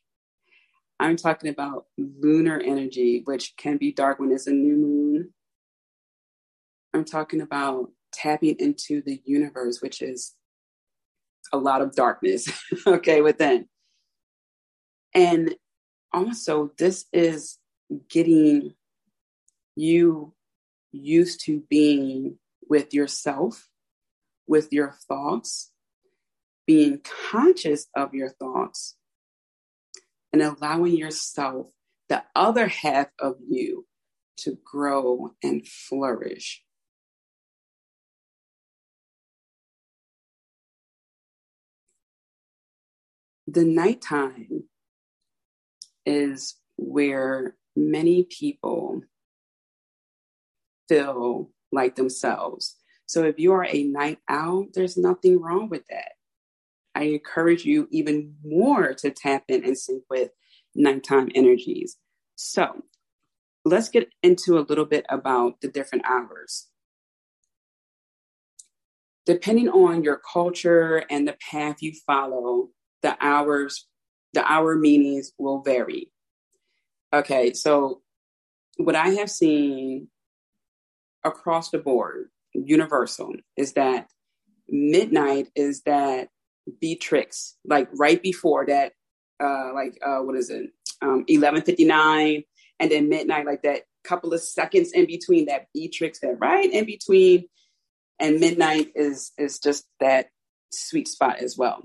I'm 1.03 1.17
talking 1.17 1.49
about 1.49 1.87
lunar 1.97 2.59
energy, 2.59 3.23
which 3.25 3.55
can 3.57 3.75
be 3.75 3.91
dark 3.91 4.19
when 4.19 4.31
it's 4.31 4.47
a 4.47 4.51
new 4.51 4.77
moon. 4.77 5.33
I'm 6.93 7.03
talking 7.03 7.41
about 7.41 7.89
tapping 8.13 8.55
into 8.57 9.01
the 9.01 9.21
universe, 9.25 9.81
which 9.81 10.01
is 10.01 10.33
a 11.51 11.57
lot 11.57 11.81
of 11.81 11.93
darkness, 11.93 12.47
okay, 12.87 13.21
within. 13.21 13.67
And 15.13 15.55
also, 16.13 16.71
this 16.77 17.05
is 17.11 17.57
getting 18.09 18.73
you 19.75 20.33
used 20.93 21.43
to 21.45 21.63
being 21.69 22.37
with 22.69 22.93
yourself, 22.93 23.67
with 24.47 24.71
your 24.71 24.95
thoughts, 25.09 25.72
being 26.65 27.01
conscious 27.29 27.87
of 27.95 28.13
your 28.13 28.29
thoughts, 28.29 28.95
and 30.31 30.41
allowing 30.41 30.95
yourself, 30.95 31.67
the 32.09 32.23
other 32.35 32.67
half 32.67 33.07
of 33.19 33.35
you, 33.47 33.85
to 34.37 34.57
grow 34.63 35.31
and 35.43 35.67
flourish. 35.67 36.63
The 43.47 43.65
nighttime 43.65 44.63
is 46.05 46.55
where 46.77 47.55
many 47.75 48.23
people 48.23 49.01
feel 50.89 51.51
like 51.71 51.95
themselves. 51.95 52.77
So 53.05 53.23
if 53.23 53.37
you 53.37 53.53
are 53.53 53.65
a 53.65 53.83
night 53.83 54.19
owl, 54.27 54.67
there's 54.73 54.97
nothing 54.97 55.39
wrong 55.39 55.69
with 55.69 55.85
that. 55.89 56.13
I 57.03 57.07
encourage 57.07 57.65
you 57.65 57.89
even 57.91 58.35
more 58.45 58.93
to 58.93 59.11
tap 59.11 59.43
in 59.49 59.65
and 59.65 59.77
sync 59.77 60.03
with 60.09 60.29
nighttime 60.73 61.29
energies. 61.35 61.97
So 62.35 62.83
let's 63.65 63.89
get 63.89 64.07
into 64.23 64.57
a 64.57 64.63
little 64.69 64.85
bit 64.85 65.05
about 65.09 65.59
the 65.59 65.67
different 65.67 66.05
hours. 66.05 66.69
Depending 69.25 69.67
on 69.67 70.03
your 70.03 70.21
culture 70.31 71.03
and 71.09 71.27
the 71.27 71.35
path 71.51 71.77
you 71.81 71.91
follow, 72.07 72.69
the 73.01 73.17
hours, 73.19 73.85
the 74.33 74.49
hour 74.49 74.75
meanings 74.75 75.33
will 75.37 75.61
vary. 75.61 76.09
Okay, 77.13 77.51
so 77.51 78.01
what 78.77 78.95
I 78.95 79.09
have 79.09 79.29
seen 79.29 80.07
across 81.25 81.69
the 81.69 81.79
board, 81.79 82.29
universal, 82.53 83.33
is 83.57 83.73
that 83.73 84.07
midnight 84.69 85.49
is 85.53 85.81
that 85.81 86.29
Beatrix, 86.79 87.57
like 87.65 87.89
right 87.93 88.21
before 88.21 88.65
that, 88.67 88.93
uh, 89.43 89.73
like 89.73 89.99
uh, 90.05 90.19
what 90.19 90.35
is 90.35 90.49
it, 90.49 90.69
um, 91.01 91.25
eleven 91.27 91.61
fifty 91.61 91.85
nine, 91.85 92.43
and 92.79 92.91
then 92.91 93.09
midnight, 93.09 93.45
like 93.45 93.63
that 93.63 93.81
couple 94.03 94.33
of 94.33 94.41
seconds 94.41 94.91
in 94.91 95.05
between 95.05 95.45
that 95.45 95.67
Beatrix, 95.73 96.19
that 96.19 96.37
right 96.39 96.71
in 96.71 96.85
between, 96.85 97.45
and 98.19 98.39
midnight 98.39 98.91
is 98.95 99.31
is 99.37 99.59
just 99.59 99.85
that 99.99 100.27
sweet 100.71 101.07
spot 101.07 101.39
as 101.39 101.57
well. 101.57 101.81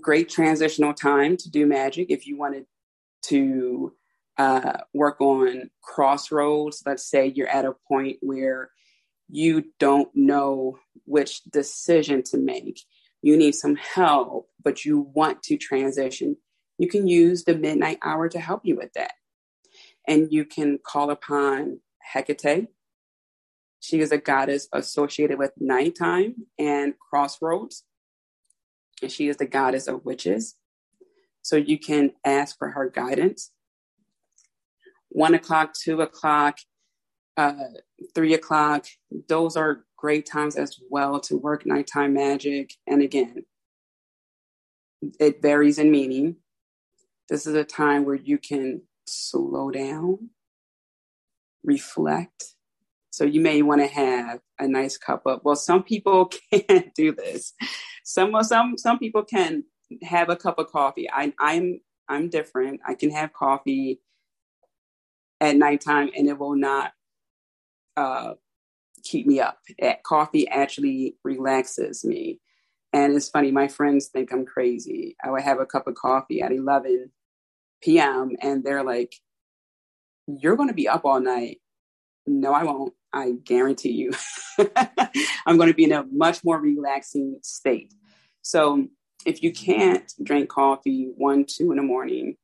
Great 0.00 0.28
transitional 0.28 0.94
time 0.94 1.36
to 1.36 1.50
do 1.50 1.66
magic 1.66 2.06
if 2.10 2.26
you 2.26 2.36
wanted 2.36 2.66
to 3.22 3.92
uh, 4.36 4.78
work 4.92 5.20
on 5.20 5.70
crossroads. 5.82 6.82
Let's 6.84 7.08
say 7.08 7.32
you're 7.34 7.48
at 7.48 7.64
a 7.64 7.74
point 7.88 8.18
where 8.20 8.70
you 9.28 9.64
don't 9.78 10.08
know 10.14 10.78
which 11.04 11.42
decision 11.44 12.22
to 12.24 12.38
make. 12.38 12.80
You 13.22 13.36
need 13.36 13.54
some 13.54 13.76
help, 13.76 14.48
but 14.62 14.84
you 14.84 15.00
want 15.00 15.42
to 15.44 15.56
transition. 15.56 16.36
You 16.78 16.88
can 16.88 17.06
use 17.06 17.44
the 17.44 17.56
midnight 17.56 17.98
hour 18.02 18.28
to 18.28 18.38
help 18.38 18.62
you 18.64 18.76
with 18.76 18.92
that. 18.94 19.12
And 20.06 20.32
you 20.32 20.44
can 20.44 20.78
call 20.84 21.10
upon 21.10 21.80
Hecate. 21.98 22.68
She 23.80 24.00
is 24.00 24.12
a 24.12 24.18
goddess 24.18 24.68
associated 24.72 25.38
with 25.38 25.52
nighttime 25.58 26.46
and 26.58 26.94
crossroads. 26.98 27.84
And 29.02 29.10
she 29.10 29.28
is 29.28 29.36
the 29.36 29.46
goddess 29.46 29.88
of 29.88 30.04
witches. 30.04 30.54
So 31.42 31.56
you 31.56 31.78
can 31.78 32.12
ask 32.24 32.58
for 32.58 32.70
her 32.70 32.90
guidance. 32.90 33.50
One 35.08 35.34
o'clock, 35.34 35.74
two 35.74 36.00
o'clock, 36.00 36.58
uh, 37.36 37.54
three 38.14 38.34
o'clock. 38.34 38.86
Those 39.28 39.56
are 39.56 39.84
great 39.96 40.26
times 40.26 40.56
as 40.56 40.78
well 40.90 41.20
to 41.20 41.36
work 41.36 41.66
nighttime 41.66 42.14
magic. 42.14 42.74
And 42.86 43.02
again, 43.02 43.44
it 45.20 45.42
varies 45.42 45.78
in 45.78 45.90
meaning. 45.90 46.36
This 47.28 47.46
is 47.46 47.54
a 47.54 47.64
time 47.64 48.04
where 48.04 48.16
you 48.16 48.38
can 48.38 48.82
slow 49.06 49.70
down, 49.70 50.30
reflect. 51.64 52.54
So 53.10 53.24
you 53.24 53.40
may 53.40 53.62
want 53.62 53.80
to 53.80 53.86
have 53.88 54.40
a 54.58 54.68
nice 54.68 54.98
cup 54.98 55.22
of. 55.26 55.40
Well, 55.44 55.56
some 55.56 55.82
people 55.82 56.30
can't 56.52 56.94
do 56.94 57.14
this. 57.14 57.54
Some 58.04 58.32
some 58.44 58.76
some 58.78 58.98
people 58.98 59.24
can 59.24 59.64
have 60.02 60.28
a 60.28 60.36
cup 60.36 60.58
of 60.58 60.68
coffee. 60.68 61.08
I, 61.10 61.32
I'm 61.40 61.80
I'm 62.08 62.28
different. 62.28 62.80
I 62.86 62.94
can 62.94 63.10
have 63.10 63.32
coffee 63.32 64.00
at 65.40 65.56
nighttime, 65.56 66.10
and 66.16 66.28
it 66.28 66.38
will 66.38 66.56
not 66.56 66.92
uh, 67.96 68.34
keep 69.04 69.26
me 69.26 69.40
up. 69.40 69.58
Coffee 70.04 70.48
actually 70.48 71.16
relaxes 71.24 72.04
me. 72.04 72.40
And 72.92 73.14
it's 73.14 73.28
funny, 73.28 73.50
my 73.50 73.68
friends 73.68 74.08
think 74.08 74.32
I'm 74.32 74.46
crazy. 74.46 75.16
I 75.22 75.30
would 75.30 75.42
have 75.42 75.60
a 75.60 75.66
cup 75.66 75.86
of 75.86 75.94
coffee 75.94 76.40
at 76.40 76.52
11 76.52 77.10
p.m. 77.82 78.32
and 78.40 78.64
they're 78.64 78.84
like, 78.84 79.14
You're 80.26 80.56
going 80.56 80.68
to 80.68 80.74
be 80.74 80.88
up 80.88 81.04
all 81.04 81.20
night. 81.20 81.60
No, 82.26 82.52
I 82.52 82.64
won't. 82.64 82.94
I 83.12 83.32
guarantee 83.44 83.92
you. 83.92 84.12
I'm 85.46 85.56
going 85.56 85.68
to 85.68 85.74
be 85.74 85.84
in 85.84 85.92
a 85.92 86.04
much 86.10 86.44
more 86.44 86.58
relaxing 86.58 87.38
state. 87.42 87.94
So 88.42 88.88
if 89.24 89.42
you 89.42 89.52
can't 89.52 90.12
drink 90.22 90.48
coffee 90.48 91.10
one, 91.16 91.44
two 91.44 91.70
in 91.70 91.76
the 91.78 91.82
morning, 91.82 92.36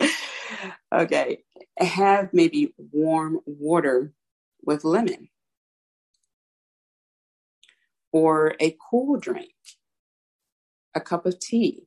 okay, 0.94 1.42
have 1.84 2.32
maybe 2.32 2.74
warm 2.76 3.40
water 3.46 4.12
with 4.64 4.84
lemon 4.84 5.28
or 8.12 8.54
a 8.60 8.76
cool 8.90 9.18
drink, 9.18 9.54
a 10.94 11.00
cup 11.00 11.24
of 11.24 11.40
tea, 11.40 11.86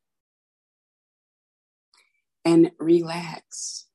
and 2.44 2.72
relax. 2.80 3.86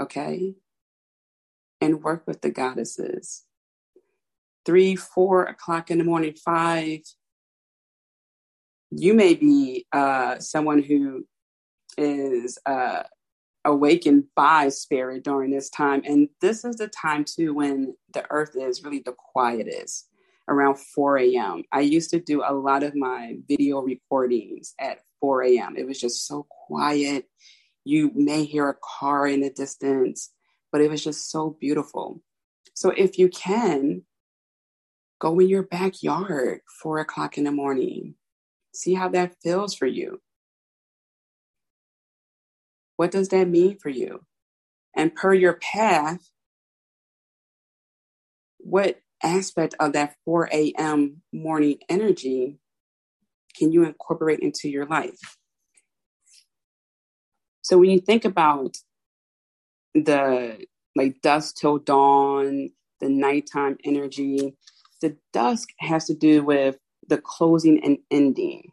Okay? 0.00 0.54
And 1.80 2.02
work 2.02 2.26
with 2.26 2.40
the 2.40 2.50
goddesses. 2.50 3.44
Three, 4.64 4.96
four 4.96 5.44
o'clock 5.44 5.90
in 5.90 5.98
the 5.98 6.04
morning, 6.04 6.34
five. 6.34 7.00
You 8.90 9.12
may 9.12 9.34
be 9.34 9.86
uh, 9.92 10.38
someone 10.38 10.82
who 10.82 11.26
is 11.96 12.58
uh, 12.66 13.04
awakened 13.64 14.24
by 14.36 14.68
spirit 14.68 15.24
during 15.24 15.50
this 15.50 15.70
time. 15.70 16.02
And 16.04 16.28
this 16.40 16.64
is 16.64 16.76
the 16.76 16.88
time 16.88 17.24
too 17.24 17.54
when 17.54 17.94
the 18.12 18.24
earth 18.30 18.56
is 18.56 18.84
really 18.84 19.02
the 19.04 19.14
quietest 19.32 20.08
around 20.48 20.78
4 20.78 21.18
a.m. 21.18 21.64
I 21.72 21.80
used 21.80 22.10
to 22.10 22.20
do 22.20 22.42
a 22.46 22.52
lot 22.52 22.82
of 22.82 22.94
my 22.94 23.36
video 23.48 23.80
recordings 23.80 24.74
at 24.78 24.98
4 25.20 25.44
a.m. 25.44 25.76
It 25.76 25.86
was 25.86 26.00
just 26.00 26.26
so 26.26 26.46
quiet. 26.66 27.26
You 27.84 28.10
may 28.14 28.44
hear 28.44 28.68
a 28.68 28.76
car 28.82 29.26
in 29.26 29.40
the 29.40 29.50
distance, 29.50 30.30
but 30.70 30.80
it 30.80 30.90
was 30.90 31.02
just 31.02 31.30
so 31.30 31.56
beautiful. 31.60 32.20
So 32.74 32.90
if 32.90 33.18
you 33.18 33.28
can, 33.28 34.02
go 35.18 35.38
in 35.40 35.48
your 35.48 35.62
backyard, 35.62 36.60
four 36.82 36.98
o'clock 36.98 37.38
in 37.38 37.44
the 37.44 37.52
morning. 37.52 38.14
See 38.74 38.94
how 38.94 39.08
that 39.10 39.36
feels 39.42 39.74
for 39.74 39.86
you. 39.86 40.20
What 42.96 43.10
does 43.10 43.28
that 43.30 43.48
mean 43.48 43.78
for 43.78 43.90
you? 43.90 44.24
And 44.94 45.14
per 45.14 45.34
your 45.34 45.54
path, 45.54 46.30
what 48.58 49.00
aspect 49.22 49.74
of 49.80 49.94
that 49.94 50.16
4 50.24 50.48
a.m. 50.52 51.22
morning 51.32 51.78
energy 51.88 52.58
can 53.56 53.72
you 53.72 53.84
incorporate 53.84 54.40
into 54.40 54.68
your 54.68 54.86
life? 54.86 55.38
So 57.62 57.78
when 57.78 57.90
you 57.90 58.00
think 58.00 58.24
about 58.24 58.76
the 59.94 60.66
like 60.96 61.22
dusk 61.22 61.56
till 61.56 61.78
dawn, 61.78 62.70
the 63.00 63.10
nighttime 63.10 63.78
energy, 63.84 64.56
the 65.02 65.16
dusk 65.32 65.70
has 65.80 66.06
to 66.06 66.14
do 66.14 66.44
with 66.44 66.78
the 67.08 67.18
closing 67.18 67.82
and 67.84 67.98
ending. 68.10 68.72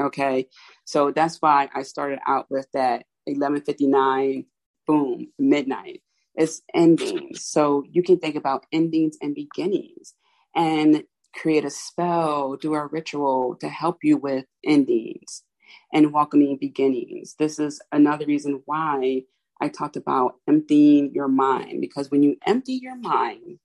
Okay. 0.00 0.48
So 0.84 1.12
that's 1.12 1.38
why 1.40 1.68
I 1.74 1.82
started 1.82 2.20
out 2.26 2.46
with 2.50 2.68
that 2.74 3.04
1159, 3.26 4.46
boom, 4.86 5.28
midnight. 5.38 6.02
It's 6.36 6.62
endings. 6.74 7.44
So 7.44 7.84
you 7.90 8.02
can 8.02 8.18
think 8.18 8.36
about 8.36 8.66
endings 8.72 9.18
and 9.22 9.34
beginnings. 9.34 10.14
And 10.54 11.04
create 11.34 11.64
a 11.64 11.70
spell, 11.70 12.56
do 12.56 12.74
a 12.74 12.86
ritual 12.86 13.56
to 13.60 13.68
help 13.68 13.98
you 14.02 14.16
with 14.16 14.46
endings 14.64 15.44
and 15.92 16.12
welcoming 16.12 16.58
beginnings. 16.60 17.36
This 17.38 17.58
is 17.60 17.80
another 17.92 18.26
reason 18.26 18.62
why 18.66 19.24
I 19.60 19.68
talked 19.68 19.96
about 19.96 20.36
emptying 20.48 21.12
your 21.14 21.28
mind, 21.28 21.80
because 21.82 22.10
when 22.10 22.22
you 22.22 22.36
empty 22.46 22.74
your 22.74 22.96
mind, 22.96 23.60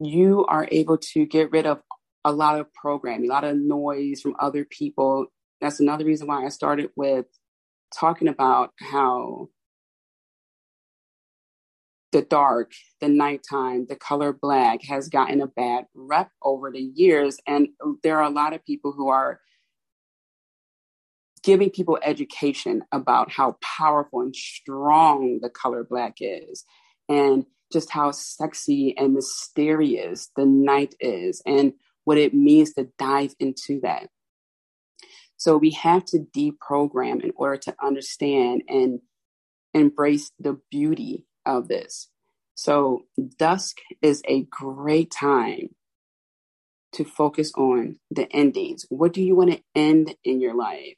you 0.00 0.44
are 0.46 0.68
able 0.70 0.98
to 0.98 1.26
get 1.26 1.52
rid 1.52 1.66
of 1.66 1.80
a 2.24 2.32
lot 2.32 2.58
of 2.58 2.72
programming, 2.74 3.28
a 3.28 3.32
lot 3.32 3.44
of 3.44 3.56
noise 3.56 4.20
from 4.20 4.36
other 4.38 4.64
people. 4.64 5.26
That's 5.60 5.80
another 5.80 6.04
reason 6.04 6.26
why 6.26 6.44
I 6.44 6.48
started 6.48 6.90
with 6.96 7.26
talking 7.98 8.28
about 8.28 8.72
how 8.78 9.48
the 12.12 12.22
dark, 12.22 12.72
the 13.00 13.08
nighttime, 13.08 13.86
the 13.88 13.96
color 13.96 14.32
black 14.32 14.82
has 14.84 15.08
gotten 15.08 15.40
a 15.40 15.46
bad 15.46 15.86
rep 15.94 16.30
over 16.42 16.70
the 16.70 16.90
years. 16.94 17.38
And 17.46 17.68
there 18.02 18.18
are 18.18 18.24
a 18.24 18.30
lot 18.30 18.52
of 18.52 18.64
people 18.64 18.92
who 18.92 19.08
are 19.08 19.40
giving 21.42 21.70
people 21.70 21.98
education 22.02 22.82
about 22.92 23.30
how 23.30 23.56
powerful 23.62 24.20
and 24.20 24.34
strong 24.36 25.38
the 25.40 25.48
color 25.48 25.84
black 25.84 26.16
is 26.20 26.64
and 27.08 27.46
just 27.72 27.90
how 27.90 28.10
sexy 28.10 28.94
and 28.98 29.14
mysterious 29.14 30.30
the 30.36 30.44
night 30.44 30.94
is 31.00 31.40
and 31.46 31.72
what 32.10 32.18
it 32.18 32.34
means 32.34 32.72
to 32.72 32.88
dive 32.98 33.32
into 33.38 33.78
that. 33.82 34.08
So 35.36 35.56
we 35.56 35.70
have 35.70 36.04
to 36.06 36.26
deprogram 36.36 37.22
in 37.22 37.30
order 37.36 37.56
to 37.58 37.76
understand 37.80 38.64
and 38.68 38.98
embrace 39.74 40.32
the 40.40 40.58
beauty 40.72 41.24
of 41.46 41.68
this. 41.68 42.08
So, 42.56 43.04
dusk 43.38 43.76
is 44.02 44.22
a 44.26 44.42
great 44.50 45.12
time 45.12 45.76
to 46.94 47.04
focus 47.04 47.52
on 47.56 48.00
the 48.10 48.26
endings. 48.32 48.86
What 48.88 49.12
do 49.12 49.22
you 49.22 49.36
want 49.36 49.52
to 49.52 49.62
end 49.76 50.12
in 50.24 50.40
your 50.40 50.56
life? 50.56 50.96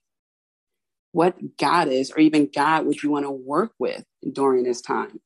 What 1.12 1.58
goddess 1.58 2.10
or 2.10 2.20
even 2.20 2.48
God 2.54 2.86
would 2.86 3.02
you 3.02 3.10
want 3.10 3.26
to 3.26 3.30
work 3.30 3.72
with 3.78 4.02
during 4.32 4.64
this 4.64 4.80
time? 4.80 5.20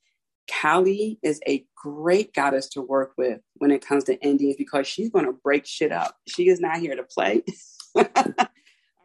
Kali 0.50 1.18
is 1.22 1.40
a 1.46 1.64
great 1.76 2.32
goddess 2.34 2.68
to 2.70 2.82
work 2.82 3.12
with 3.16 3.40
when 3.54 3.70
it 3.70 3.84
comes 3.84 4.04
to 4.04 4.22
endings 4.24 4.56
because 4.56 4.86
she's 4.86 5.10
going 5.10 5.26
to 5.26 5.32
break 5.32 5.66
shit 5.66 5.92
up. 5.92 6.16
She 6.26 6.48
is 6.48 6.60
not 6.60 6.78
here 6.78 6.96
to 6.96 7.02
play. 7.02 7.42
All 7.96 8.04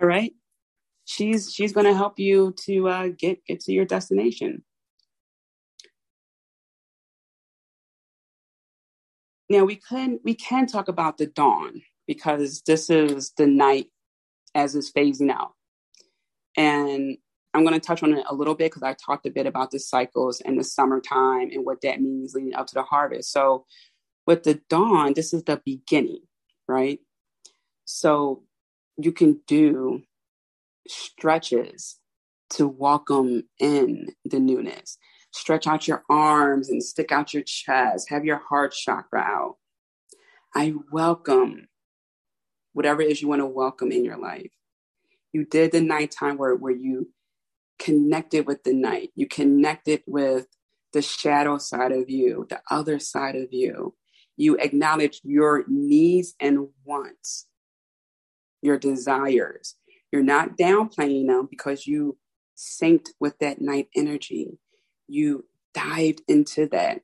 right. 0.02 0.34
She's 1.06 1.54
she's 1.54 1.74
going 1.74 1.88
to 1.88 1.96
help 1.96 2.20
you 2.20 2.54
to 2.66 2.88
uh, 2.88 3.08
get 3.18 3.44
get 3.46 3.60
to 3.62 3.74
your 3.74 3.86
destination. 3.86 4.64
Now 9.50 9.66
we 9.66 9.76
can 9.76 10.20
we 10.24 10.36
can 10.36 10.68
talk 10.68 10.88
about 10.88 11.18
the 11.18 11.26
dawn 11.26 11.82
because 12.08 12.62
this 12.62 12.90
is 12.90 13.32
the 13.36 13.48
night 13.48 13.88
as 14.56 14.76
it's 14.76 14.92
phasing 14.92 15.32
out. 15.32 15.54
And 16.56 17.18
I'm 17.54 17.64
going 17.66 17.74
to 17.74 17.86
touch 17.86 18.02
on 18.02 18.14
it 18.14 18.26
a 18.30 18.36
little 18.36 18.56
bit 18.56 18.72
because 18.72 18.84
I 18.84 18.94
talked 18.94 19.26
a 19.26 19.32
bit 19.32 19.46
about 19.46 19.72
the 19.72 19.80
cycles 19.80 20.42
and 20.42 20.58
the 20.58 20.64
summertime 20.64 21.50
and 21.52 21.66
what 21.66 21.82
that 21.82 22.02
means 22.02 22.34
leading 22.34 22.56
up 22.56 22.68
to 22.68 22.74
the 22.74 22.84
harvest. 22.84 23.32
So, 23.32 23.66
with 24.26 24.44
the 24.44 24.62
dawn, 24.70 25.14
this 25.14 25.34
is 25.34 25.44
the 25.44 25.62
beginning, 25.66 26.22
right? 26.68 27.00
So, 27.86 28.44
you 28.98 29.12
can 29.12 29.42
do 29.48 30.04
stretches 30.88 32.00
to 32.52 32.68
welcome 32.68 33.44
in 33.60 34.08
the 34.26 34.40
newness 34.40 34.98
stretch 35.32 35.66
out 35.68 35.88
your 35.88 36.04
arms 36.10 36.70
and 36.70 36.84
stick 36.84 37.12
out 37.12 37.34
your 37.34 37.44
chest, 37.44 38.10
have 38.10 38.26
your 38.26 38.38
heart 38.38 38.74
chakra 38.74 39.22
out. 39.22 39.58
I 40.54 40.74
welcome 40.92 41.68
whatever 42.74 43.02
it 43.02 43.12
is 43.12 43.22
you 43.22 43.28
want 43.28 43.42
to 43.42 43.46
welcome 43.46 43.92
in 43.92 44.06
your 44.06 44.18
life. 44.18 44.52
You 45.32 45.46
did 45.46 45.72
the 45.72 45.82
nighttime 45.82 46.38
work 46.38 46.60
where 46.60 46.76
you 46.76 47.10
connected 47.82 48.48
with 48.48 48.64
the 48.64 48.74
night, 48.74 49.12
you 49.16 49.28
connected 49.28 50.04
with 50.08 50.48
the 50.94 51.02
shadow 51.02 51.58
side 51.58 51.92
of 51.92 52.10
you, 52.10 52.46
the 52.50 52.62
other 52.70 53.00
side 53.00 53.36
of 53.36 53.48
you. 53.52 53.96
You 54.38 54.56
acknowledge 54.58 55.22
your 55.24 55.66
needs 55.68 56.34
and 56.40 56.70
wants, 56.84 57.48
your 58.62 58.78
desires. 58.78 59.76
You're 60.12 60.24
not 60.24 60.58
downplaying 60.58 61.28
them 61.28 61.48
because 61.50 61.88
you 61.88 62.18
synced 62.58 63.10
with 63.20 63.38
that 63.40 63.62
night 63.62 63.88
energy 63.96 64.60
you 65.12 65.46
dived 65.74 66.22
into 66.28 66.68
that. 66.68 67.02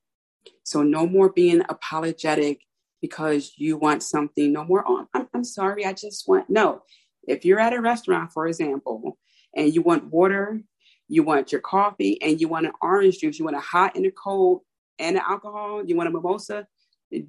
So 0.63 0.81
no 0.81 1.05
more 1.05 1.29
being 1.29 1.61
apologetic 1.69 2.61
because 3.01 3.53
you 3.57 3.77
want 3.77 4.01
something. 4.01 4.51
No 4.53 4.63
more, 4.63 4.83
oh, 4.87 5.07
I'm, 5.13 5.27
I'm 5.33 5.43
sorry, 5.43 5.85
I 5.85 5.93
just 5.93 6.27
want, 6.27 6.49
no. 6.49 6.83
If 7.27 7.43
you're 7.43 7.59
at 7.59 7.73
a 7.73 7.81
restaurant, 7.81 8.31
for 8.31 8.47
example, 8.47 9.17
and 9.57 9.73
you 9.73 9.81
want 9.81 10.05
water, 10.05 10.61
you 11.09 11.23
want 11.23 11.51
your 11.51 11.61
coffee, 11.61 12.21
and 12.21 12.39
you 12.39 12.47
want 12.47 12.67
an 12.67 12.73
orange 12.81 13.19
juice, 13.19 13.39
you 13.39 13.45
want 13.45 13.57
a 13.57 13.61
hot 13.61 13.95
and 13.95 14.05
a 14.05 14.11
cold 14.11 14.61
and 14.99 15.17
an 15.17 15.23
alcohol, 15.27 15.83
you 15.85 15.95
want 15.95 16.07
a 16.07 16.11
mimosa, 16.11 16.67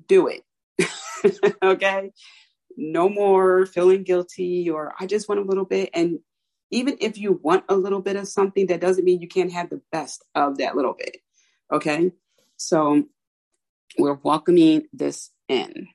do 0.07 0.29
it. 0.29 0.43
okay? 1.63 2.13
No 2.77 3.09
more 3.09 3.67
feeling 3.67 4.05
guilty 4.05 4.71
or 4.71 4.95
I 4.99 5.07
just 5.07 5.29
want 5.29 5.41
a 5.41 5.45
little 5.45 5.65
bit. 5.65 5.91
And 5.95 6.21
even 6.71 6.99
if 7.01 7.19
you 7.19 7.41
want 7.43 7.65
a 7.69 7.77
little 7.77 8.01
bit 8.01 8.17
of 8.17 8.29
something, 8.29 8.67
that 8.67 8.81
doesn't 8.81 9.05
mean 9.05 9.21
you 9.21 9.29
can't 9.29 9.53
have 9.53 9.71
the 9.71 9.81
best 9.91 10.25
of 10.35 10.59
that 10.59 10.77
little 10.77 10.95
bit. 10.95 11.17
Okay. 11.73 12.13
So 12.57 13.05
we're 13.99 14.19
welcoming 14.23 14.87
this 14.93 15.31
in 15.49 15.89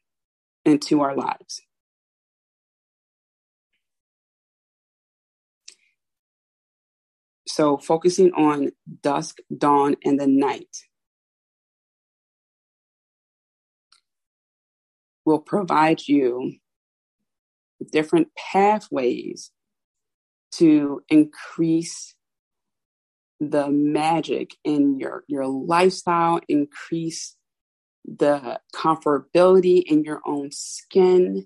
into 0.65 1.01
our 1.01 1.15
lives. 1.15 1.61
So 7.53 7.77
focusing 7.77 8.33
on 8.33 8.71
dusk, 9.03 9.37
dawn, 9.55 9.95
and 10.03 10.19
the 10.19 10.25
night 10.25 10.75
will 15.23 15.37
provide 15.37 16.07
you 16.07 16.53
different 17.91 18.29
pathways 18.35 19.51
to 20.53 21.03
increase 21.09 22.15
the 23.39 23.69
magic 23.69 24.55
in 24.63 24.97
your 24.97 25.23
your 25.27 25.45
lifestyle 25.45 26.39
increase 26.47 27.35
the 28.03 28.59
comfortability 28.73 29.83
in 29.83 30.03
your 30.03 30.21
own 30.25 30.49
skin 30.51 31.45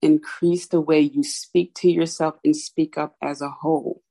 increase 0.00 0.68
the 0.68 0.80
way 0.80 1.00
you 1.00 1.24
speak 1.24 1.74
to 1.74 1.90
yourself 1.90 2.36
and 2.44 2.54
speak 2.54 2.96
up 2.96 3.16
as 3.20 3.40
a 3.40 3.50
whole 3.50 4.03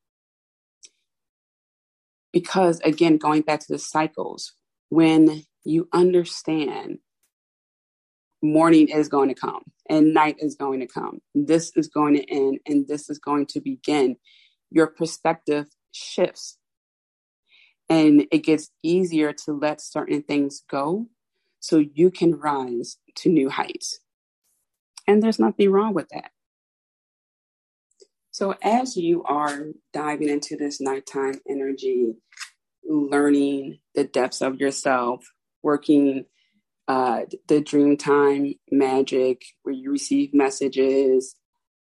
because 2.34 2.80
again 2.82 3.18
going 3.18 3.42
back 3.44 3.62
to 3.62 3.72
the 3.72 3.80
cycles 3.80 4.54
when 4.90 5.44
you 5.64 5.88
understand 5.94 6.98
morning 8.42 8.90
is 8.90 9.08
going 9.08 9.30
to 9.30 9.36
come 9.36 9.64
and 9.90 10.14
night 10.14 10.36
is 10.40 10.56
going 10.56 10.82
to 10.82 10.88
come. 10.88 11.20
This 11.34 11.72
is 11.76 11.88
going 11.88 12.16
to 12.16 12.30
end 12.30 12.60
and 12.68 12.88
this 12.88 13.10
is 13.10 13.18
going 13.18 13.46
to 13.48 13.62
begin. 13.62 14.18
Your 14.70 14.88
perspective 14.88 15.68
shifts 15.94 16.58
and 17.90 18.26
it 18.32 18.40
gets 18.40 18.70
easier 18.82 19.34
to 19.46 19.54
let 19.54 19.82
certain 19.82 20.24
things 20.24 20.64
go 20.70 21.08
so 21.60 21.78
you 21.78 22.12
can 22.12 22.36
rise 22.36 22.98
to 23.16 23.30
new 23.30 23.50
heights. 23.50 24.00
And 25.08 25.22
there's 25.22 25.40
nothing 25.40 25.72
wrong 25.72 25.94
with 25.94 26.10
that. 26.10 26.32
So, 28.34 28.56
as 28.64 28.98
you 28.98 29.22
are 29.26 29.68
diving 29.94 30.28
into 30.28 30.58
this 30.58 30.82
nighttime 30.82 31.36
energy, 31.48 32.16
learning 32.84 33.78
the 33.94 34.06
depths 34.06 34.42
of 34.42 34.60
yourself, 34.60 35.24
working 35.62 36.26
uh, 36.88 37.22
the 37.48 37.62
Dreamtime 37.62 38.58
Magic, 38.72 39.44
where 39.62 39.76
you 39.76 39.92
receive 39.92 40.34
messages, 40.34 41.36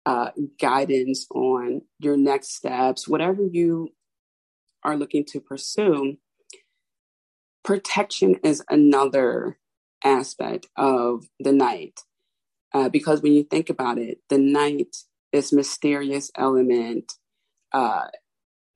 uh, 0.07 0.31
guidance 0.59 1.27
on 1.35 1.83
your 1.99 2.17
next 2.17 2.55
steps, 2.55 3.07
whatever 3.07 3.43
you 3.43 3.89
are 4.83 4.97
looking 4.97 5.25
to 5.25 5.39
pursue. 5.39 6.17
Protection 7.63 8.37
is 8.43 8.63
another 8.71 9.59
aspect 10.03 10.65
of 10.75 11.25
the 11.39 11.53
night. 11.53 11.99
Uh, 12.73 12.89
because 12.89 13.21
when 13.21 13.33
you 13.33 13.43
think 13.43 13.69
about 13.69 13.99
it, 13.99 14.17
the 14.29 14.39
night, 14.39 14.95
this 15.31 15.53
mysterious 15.53 16.31
element, 16.37 17.13
uh, 17.73 18.07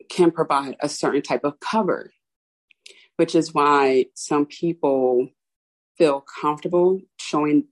can 0.10 0.32
provide 0.32 0.76
a 0.82 0.90
certain 0.90 1.22
type 1.22 1.44
of 1.44 1.60
cover, 1.60 2.12
which 3.18 3.36
is 3.36 3.54
why 3.54 4.06
some 4.14 4.46
people 4.46 5.30
feel 5.98 6.24
comfortable 6.42 7.00
showing 7.20 7.66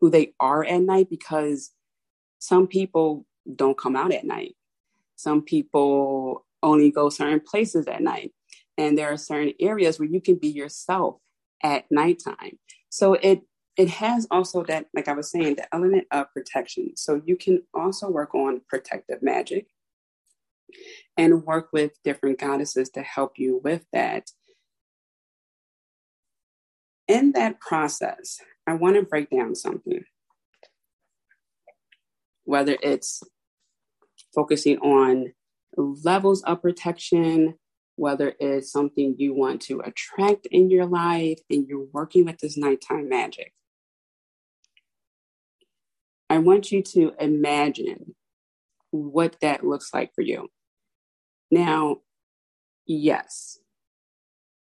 who 0.00 0.10
they 0.10 0.34
are 0.40 0.64
at 0.64 0.82
night 0.82 1.08
because 1.08 1.70
some 2.38 2.66
people 2.66 3.26
don't 3.54 3.78
come 3.78 3.96
out 3.96 4.12
at 4.12 4.24
night. 4.24 4.54
Some 5.16 5.42
people 5.42 6.44
only 6.62 6.90
go 6.90 7.08
certain 7.08 7.40
places 7.40 7.86
at 7.86 8.02
night. 8.02 8.32
And 8.78 8.96
there 8.96 9.12
are 9.12 9.16
certain 9.16 9.52
areas 9.60 9.98
where 9.98 10.08
you 10.08 10.20
can 10.20 10.36
be 10.36 10.48
yourself 10.48 11.16
at 11.62 11.84
nighttime. 11.90 12.58
So 12.88 13.14
it 13.14 13.42
it 13.76 13.88
has 13.88 14.26
also 14.30 14.62
that, 14.64 14.86
like 14.94 15.08
I 15.08 15.14
was 15.14 15.30
saying, 15.30 15.56
the 15.56 15.74
element 15.74 16.06
of 16.10 16.32
protection. 16.32 16.96
So 16.96 17.22
you 17.24 17.36
can 17.36 17.62
also 17.72 18.10
work 18.10 18.34
on 18.34 18.60
protective 18.68 19.22
magic 19.22 19.68
and 21.16 21.44
work 21.44 21.68
with 21.72 21.92
different 22.04 22.38
goddesses 22.38 22.90
to 22.90 23.02
help 23.02 23.32
you 23.36 23.60
with 23.62 23.84
that. 23.92 24.30
In 27.08 27.32
that 27.32 27.60
process, 27.60 28.38
I 28.66 28.74
want 28.74 28.96
to 28.96 29.02
break 29.02 29.30
down 29.30 29.54
something. 29.54 30.04
Whether 32.44 32.76
it's 32.82 33.22
focusing 34.34 34.78
on 34.78 35.32
levels 35.76 36.42
of 36.42 36.62
protection, 36.62 37.54
whether 37.96 38.34
it's 38.38 38.70
something 38.70 39.14
you 39.18 39.34
want 39.34 39.60
to 39.62 39.80
attract 39.80 40.46
in 40.50 40.70
your 40.70 40.86
life 40.86 41.38
and 41.50 41.66
you're 41.66 41.86
working 41.92 42.24
with 42.24 42.38
this 42.38 42.56
nighttime 42.56 43.08
magic. 43.08 43.52
I 46.32 46.38
want 46.38 46.72
you 46.72 46.82
to 46.94 47.12
imagine 47.20 48.14
what 48.90 49.36
that 49.42 49.66
looks 49.66 49.90
like 49.92 50.14
for 50.14 50.22
you. 50.22 50.48
Now, 51.50 51.98
yes, 52.86 53.58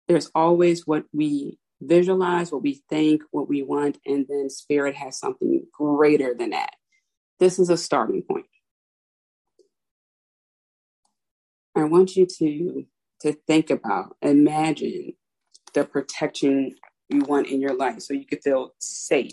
there's 0.06 0.30
always 0.32 0.86
what 0.86 1.06
we 1.12 1.58
visualize, 1.80 2.52
what 2.52 2.62
we 2.62 2.84
think, 2.88 3.22
what 3.32 3.48
we 3.48 3.64
want, 3.64 3.98
and 4.06 4.26
then 4.28 4.48
spirit 4.48 4.94
has 4.94 5.18
something 5.18 5.64
greater 5.72 6.34
than 6.38 6.50
that. 6.50 6.70
This 7.40 7.58
is 7.58 7.68
a 7.68 7.76
starting 7.76 8.22
point. 8.22 8.46
I 11.74 11.82
want 11.82 12.14
you 12.14 12.26
to 12.26 12.84
to 13.22 13.32
think 13.48 13.70
about, 13.70 14.14
imagine 14.22 15.14
the 15.74 15.84
protection 15.84 16.76
you 17.08 17.22
want 17.22 17.48
in 17.48 17.60
your 17.60 17.74
life 17.74 18.02
so 18.02 18.14
you 18.14 18.24
can 18.24 18.38
feel 18.38 18.72
safe 18.78 19.32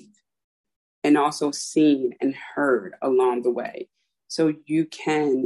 and 1.03 1.17
also 1.17 1.51
seen 1.51 2.13
and 2.21 2.35
heard 2.55 2.95
along 3.01 3.41
the 3.41 3.51
way. 3.51 3.89
So 4.27 4.53
you 4.65 4.85
can 4.85 5.45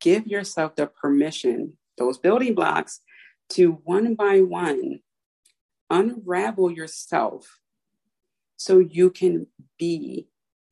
give 0.00 0.26
yourself 0.26 0.76
the 0.76 0.86
permission, 0.86 1.74
those 1.96 2.18
building 2.18 2.54
blocks, 2.54 3.00
to 3.50 3.80
one 3.84 4.14
by 4.14 4.40
one 4.40 5.00
unravel 5.90 6.70
yourself 6.70 7.58
so 8.56 8.78
you 8.78 9.10
can 9.10 9.46
be 9.78 10.28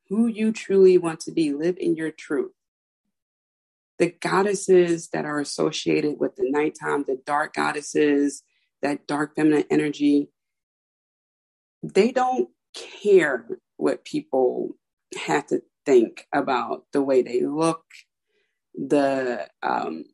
who 0.09 0.27
you 0.27 0.53
truly 0.53 0.97
want 0.97 1.21
to 1.21 1.33
be, 1.33 1.53
live 1.53 1.77
in 1.79 1.97
your 1.97 2.11
truth. 2.11 2.53
The 3.99 4.15
goddesses 4.21 5.09
that 5.09 5.25
are 5.25 5.41
associated 5.41 6.19
with 6.21 6.37
the 6.37 6.49
nighttime, 6.49 7.05
the 7.07 7.21
dark 7.27 7.55
goddesses, 7.55 8.43
that 8.81 9.07
dark 9.07 9.35
feminine 9.35 9.65
energy, 9.71 10.31
they 11.83 12.13
don't 12.13 12.49
care 13.03 13.47
what 13.79 14.05
people 14.05 14.77
have 15.27 15.47
to 15.47 15.63
think 15.87 16.27
about 16.35 16.85
the 16.93 17.01
way 17.01 17.23
they 17.23 17.41
look, 17.41 17.85
the 18.75 19.49
um, 19.63 20.05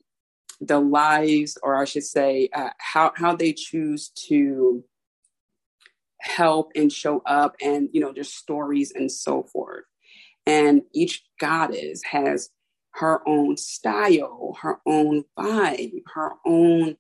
the 0.61 0.79
lives, 0.79 1.59
or 1.63 1.77
I 1.77 1.85
should 1.85 2.05
say, 2.05 2.49
uh, 2.53 2.71
how 2.79 3.13
how 3.17 3.35
they 3.35 3.53
choose 3.53 4.11
to 4.29 4.85
help 6.21 6.71
and 6.77 6.93
show 6.93 7.21
up, 7.27 7.57
and 7.61 7.89
you 7.93 8.01
know, 8.01 8.13
their 8.13 8.25
stories 8.25 8.93
and 8.95 9.11
so 9.11 9.43
forth. 9.43 9.85
And 10.47 10.83
each 10.93 11.25
goddess 11.41 12.03
has 12.05 12.51
her 12.93 13.27
own 13.27 13.57
style, 13.57 14.57
her 14.61 14.79
own 14.87 15.25
vibe, 15.39 16.03
her 16.15 16.33
own 16.47 16.97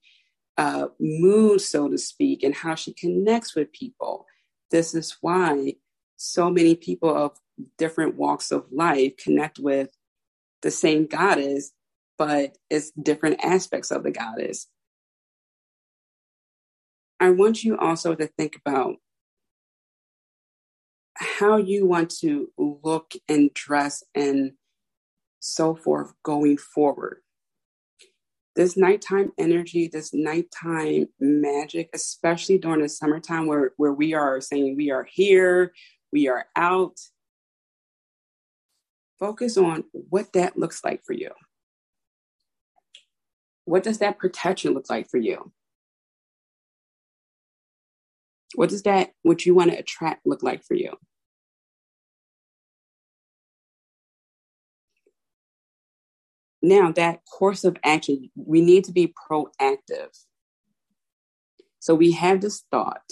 uh, 0.56 0.86
mood, 0.98 1.60
so 1.60 1.88
to 1.88 1.98
speak, 1.98 2.42
and 2.42 2.54
how 2.54 2.74
she 2.74 2.92
connects 2.92 3.54
with 3.54 3.72
people. 3.72 4.26
This 4.70 4.94
is 4.94 5.16
why 5.20 5.74
so 6.24 6.50
many 6.50 6.74
people 6.74 7.14
of 7.14 7.38
different 7.78 8.16
walks 8.16 8.50
of 8.50 8.66
life 8.72 9.16
connect 9.16 9.58
with 9.58 9.90
the 10.62 10.70
same 10.70 11.06
goddess, 11.06 11.72
but 12.18 12.56
it's 12.70 12.90
different 12.92 13.44
aspects 13.44 13.90
of 13.90 14.02
the 14.02 14.10
goddess. 14.10 14.66
I 17.20 17.30
want 17.30 17.62
you 17.62 17.78
also 17.78 18.14
to 18.14 18.26
think 18.26 18.56
about 18.56 18.96
how 21.16 21.58
you 21.58 21.86
want 21.86 22.10
to 22.10 22.50
look 22.58 23.12
and 23.28 23.52
dress 23.54 24.02
and 24.14 24.52
so 25.40 25.74
forth 25.74 26.12
going 26.22 26.56
forward. 26.56 27.18
This 28.56 28.76
nighttime 28.76 29.32
energy, 29.36 29.88
this 29.88 30.14
nighttime 30.14 31.08
magic, 31.20 31.90
especially 31.92 32.58
during 32.58 32.82
the 32.82 32.88
summertime 32.88 33.46
where, 33.46 33.72
where 33.76 33.92
we 33.92 34.14
are 34.14 34.40
saying 34.40 34.76
we 34.76 34.90
are 34.90 35.04
here, 35.04 35.72
we 36.14 36.28
are 36.28 36.46
out. 36.54 36.96
Focus 39.18 39.58
on 39.58 39.84
what 39.92 40.32
that 40.32 40.56
looks 40.56 40.82
like 40.84 41.02
for 41.04 41.12
you. 41.12 41.32
What 43.64 43.82
does 43.82 43.98
that 43.98 44.18
protection 44.18 44.74
look 44.74 44.88
like 44.88 45.10
for 45.10 45.18
you? 45.18 45.52
What 48.54 48.70
does 48.70 48.84
that, 48.84 49.10
what 49.22 49.44
you 49.44 49.54
want 49.54 49.72
to 49.72 49.76
attract, 49.76 50.24
look 50.24 50.44
like 50.44 50.62
for 50.64 50.74
you? 50.74 50.92
Now, 56.62 56.92
that 56.92 57.20
course 57.30 57.64
of 57.64 57.76
action, 57.84 58.30
we 58.36 58.60
need 58.60 58.84
to 58.84 58.92
be 58.92 59.12
proactive. 59.28 60.16
So 61.80 61.94
we 61.94 62.12
have 62.12 62.40
this 62.40 62.64
thought 62.70 63.02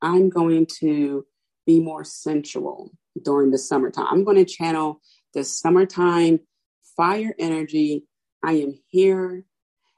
I'm 0.00 0.30
going 0.30 0.66
to 0.80 1.26
be 1.66 1.80
more 1.80 2.04
sensual 2.04 2.90
during 3.22 3.50
the 3.50 3.58
summertime. 3.58 4.06
I'm 4.10 4.24
going 4.24 4.36
to 4.36 4.44
channel 4.44 5.00
the 5.32 5.44
summertime 5.44 6.40
fire 6.96 7.34
energy. 7.38 8.04
I 8.42 8.52
am 8.52 8.74
here 8.88 9.44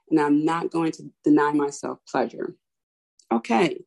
and 0.09 0.19
I'm 0.19 0.45
not 0.45 0.71
going 0.71 0.91
to 0.93 1.11
deny 1.23 1.51
myself 1.51 1.99
pleasure. 2.09 2.55
Okay, 3.31 3.83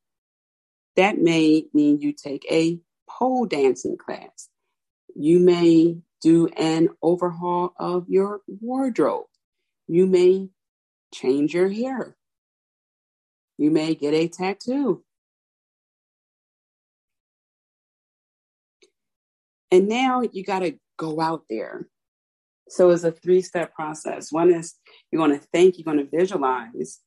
that 0.96 1.18
may 1.18 1.64
mean 1.72 2.00
you 2.00 2.12
take 2.12 2.46
a 2.50 2.78
pole 3.08 3.46
dancing 3.46 3.96
class. 3.96 4.48
You 5.14 5.38
may 5.40 5.98
do 6.20 6.48
an 6.48 6.90
overhaul 7.02 7.72
of 7.78 8.08
your 8.08 8.42
wardrobe. 8.46 9.26
You 9.88 10.06
may 10.06 10.50
change 11.12 11.54
your 11.54 11.68
hair. 11.68 12.16
You 13.56 13.70
may 13.70 13.94
get 13.94 14.14
a 14.14 14.28
tattoo. 14.28 15.02
And 19.70 19.88
now 19.88 20.22
you 20.32 20.44
got 20.44 20.60
to 20.60 20.76
go 20.96 21.20
out 21.20 21.44
there. 21.48 21.88
So 22.68 22.90
it's 22.90 23.04
a 23.04 23.12
three 23.12 23.42
step 23.42 23.74
process. 23.74 24.30
One 24.30 24.52
is 24.52 24.74
you're 25.10 25.24
going 25.24 25.38
to 25.38 25.46
think, 25.52 25.76
you're 25.76 25.92
going 25.92 26.04
to 26.04 26.16
visualize, 26.16 27.00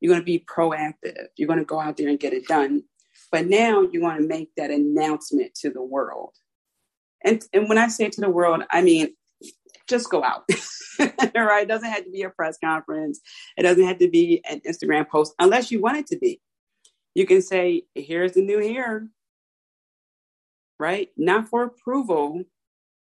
you're 0.00 0.10
going 0.10 0.20
to 0.20 0.24
be 0.24 0.44
proactive, 0.48 1.26
you're 1.36 1.48
going 1.48 1.58
to 1.58 1.64
go 1.64 1.80
out 1.80 1.96
there 1.96 2.08
and 2.08 2.18
get 2.18 2.32
it 2.32 2.46
done. 2.46 2.82
But 3.30 3.46
now 3.46 3.82
you 3.82 4.00
want 4.00 4.20
to 4.20 4.26
make 4.26 4.50
that 4.56 4.70
announcement 4.70 5.54
to 5.56 5.70
the 5.70 5.82
world. 5.82 6.34
And, 7.24 7.42
and 7.52 7.68
when 7.68 7.78
I 7.78 7.88
say 7.88 8.08
to 8.08 8.20
the 8.20 8.30
world, 8.30 8.62
I 8.70 8.82
mean, 8.82 9.14
just 9.88 10.10
go 10.10 10.24
out. 10.24 10.44
right? 10.98 11.62
It 11.62 11.68
doesn't 11.68 11.90
have 11.90 12.04
to 12.04 12.10
be 12.10 12.22
a 12.22 12.30
press 12.30 12.58
conference. 12.62 13.20
It 13.56 13.62
doesn't 13.62 13.84
have 13.84 13.98
to 13.98 14.08
be 14.08 14.42
an 14.48 14.60
Instagram 14.60 15.08
post 15.08 15.34
unless 15.38 15.70
you 15.70 15.80
want 15.80 15.98
it 15.98 16.06
to 16.08 16.18
be. 16.18 16.40
You 17.14 17.26
can 17.26 17.42
say, 17.42 17.84
here's 17.94 18.32
the 18.32 18.42
new 18.42 18.58
hair 18.58 19.08
right? 20.82 21.10
Not 21.16 21.48
for 21.48 21.62
approval, 21.62 22.42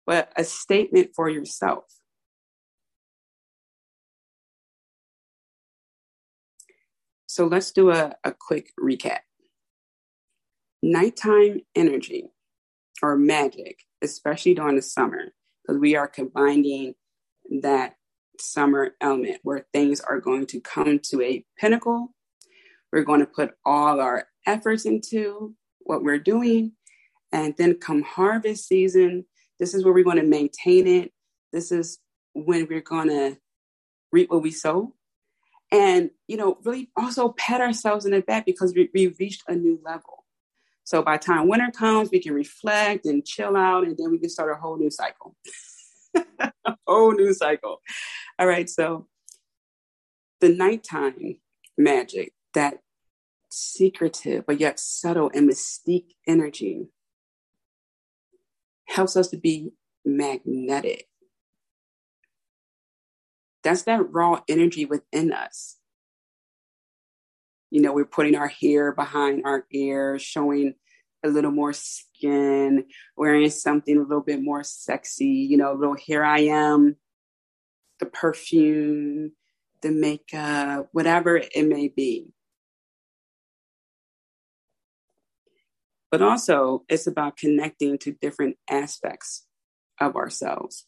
but 0.05 0.33
a 0.35 0.43
statement 0.43 1.11
for 1.15 1.29
yourself. 1.29 1.85
So 7.25 7.47
let's 7.47 7.71
do 7.71 7.89
a, 7.91 8.15
a 8.25 8.33
quick 8.37 8.73
recap. 8.77 9.19
Nighttime 10.83 11.61
energy 11.73 12.25
or 13.01 13.15
magic, 13.15 13.79
especially 14.01 14.55
during 14.55 14.75
the 14.75 14.81
summer, 14.81 15.33
because 15.61 15.79
we 15.79 15.95
are 15.95 16.07
combining 16.07 16.95
that 17.61 17.95
summer 18.41 18.91
element 18.99 19.39
where 19.43 19.67
things 19.71 20.01
are 20.01 20.19
going 20.19 20.47
to 20.47 20.59
come 20.59 20.99
to 20.99 21.21
a 21.21 21.45
pinnacle. 21.57 22.13
We're 22.91 23.05
going 23.05 23.21
to 23.21 23.25
put 23.25 23.51
all 23.65 24.01
our 24.01 24.27
efforts 24.45 24.83
into 24.83 25.55
what 25.79 26.03
we're 26.03 26.19
doing 26.19 26.73
and 27.31 27.55
then 27.57 27.75
come 27.75 28.01
harvest 28.01 28.67
season, 28.67 29.25
this 29.59 29.73
is 29.73 29.83
where 29.83 29.93
we're 29.93 30.03
going 30.03 30.17
to 30.17 30.23
maintain 30.23 30.87
it. 30.87 31.11
This 31.51 31.71
is 31.71 31.99
when 32.33 32.67
we're 32.67 32.81
going 32.81 33.09
to 33.09 33.37
reap 34.11 34.31
what 34.31 34.41
we 34.41 34.51
sow. 34.51 34.93
And, 35.71 36.09
you 36.27 36.37
know, 36.37 36.57
really 36.63 36.89
also 36.97 37.29
pat 37.29 37.61
ourselves 37.61 38.05
in 38.05 38.11
the 38.11 38.21
back 38.21 38.45
because 38.45 38.73
we, 38.73 38.89
we've 38.93 39.17
reached 39.19 39.43
a 39.47 39.55
new 39.55 39.79
level. 39.83 40.25
So 40.83 41.03
by 41.03 41.17
time 41.17 41.47
winter 41.47 41.69
comes, 41.71 42.09
we 42.11 42.19
can 42.19 42.33
reflect 42.33 43.05
and 43.05 43.23
chill 43.23 43.55
out, 43.55 43.83
and 43.83 43.95
then 43.95 44.09
we 44.09 44.17
can 44.17 44.29
start 44.29 44.51
a 44.51 44.59
whole 44.59 44.77
new 44.77 44.89
cycle. 44.89 45.35
a 46.15 46.51
whole 46.87 47.11
new 47.11 47.31
cycle. 47.33 47.81
All 48.39 48.47
right. 48.47 48.67
So 48.67 49.05
the 50.41 50.49
nighttime 50.49 51.35
magic, 51.77 52.33
that 52.55 52.79
secretive 53.51 54.45
but 54.45 54.59
yet 54.59 54.79
subtle 54.79 55.31
and 55.33 55.49
mystique 55.49 56.15
energy 56.27 56.87
helps 58.89 59.15
us 59.15 59.29
to 59.29 59.37
be 59.37 59.71
magnetic. 60.03 61.07
That's 63.63 63.83
that 63.83 64.11
raw 64.11 64.41
energy 64.47 64.85
within 64.85 65.31
us. 65.31 65.77
You 67.71 67.81
know, 67.81 67.93
we're 67.93 68.05
putting 68.05 68.35
our 68.35 68.47
hair 68.47 68.91
behind 68.91 69.43
our 69.45 69.65
ears, 69.71 70.21
showing 70.21 70.73
a 71.23 71.29
little 71.29 71.51
more 71.51 71.73
skin, 71.73 72.85
wearing 73.15 73.49
something 73.49 73.97
a 73.97 74.01
little 74.01 74.23
bit 74.23 74.41
more 74.41 74.63
sexy, 74.63 75.25
you 75.25 75.57
know, 75.57 75.73
little 75.73 75.95
here 75.95 76.23
I 76.23 76.39
am, 76.39 76.95
the 77.99 78.05
perfume, 78.05 79.33
the 79.81 79.91
makeup, 79.91 80.89
whatever 80.93 81.37
it 81.37 81.67
may 81.67 81.89
be. 81.89 82.33
But 86.11 86.21
also, 86.21 86.83
it's 86.89 87.05
about 87.05 87.37
connecting 87.37 87.97
to 87.99 88.11
different 88.11 88.57
aspects 88.69 89.45
of 89.99 90.15
ourselves. 90.15 90.85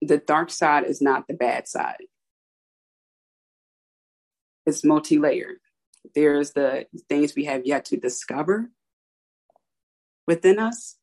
The 0.00 0.18
dark 0.18 0.50
side 0.50 0.84
is 0.84 1.02
not 1.02 1.26
the 1.26 1.34
bad 1.34 1.66
side. 1.66 2.04
It's 4.66 4.84
multi 4.84 5.18
layered. 5.18 5.58
There's 6.14 6.52
the 6.52 6.86
things 7.08 7.34
we 7.34 7.46
have 7.46 7.66
yet 7.66 7.86
to 7.86 7.96
discover 7.96 8.70
within 10.26 10.58
us. 10.58 10.96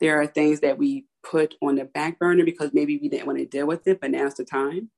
There 0.00 0.20
are 0.20 0.26
things 0.26 0.60
that 0.60 0.78
we 0.78 1.06
put 1.22 1.54
on 1.62 1.76
the 1.76 1.84
back 1.84 2.18
burner 2.18 2.44
because 2.44 2.70
maybe 2.72 2.98
we 2.98 3.08
didn't 3.08 3.26
want 3.26 3.38
to 3.38 3.46
deal 3.46 3.66
with 3.66 3.86
it, 3.86 4.00
but 4.00 4.10
now's 4.10 4.34
the 4.34 4.44
time. 4.44 4.90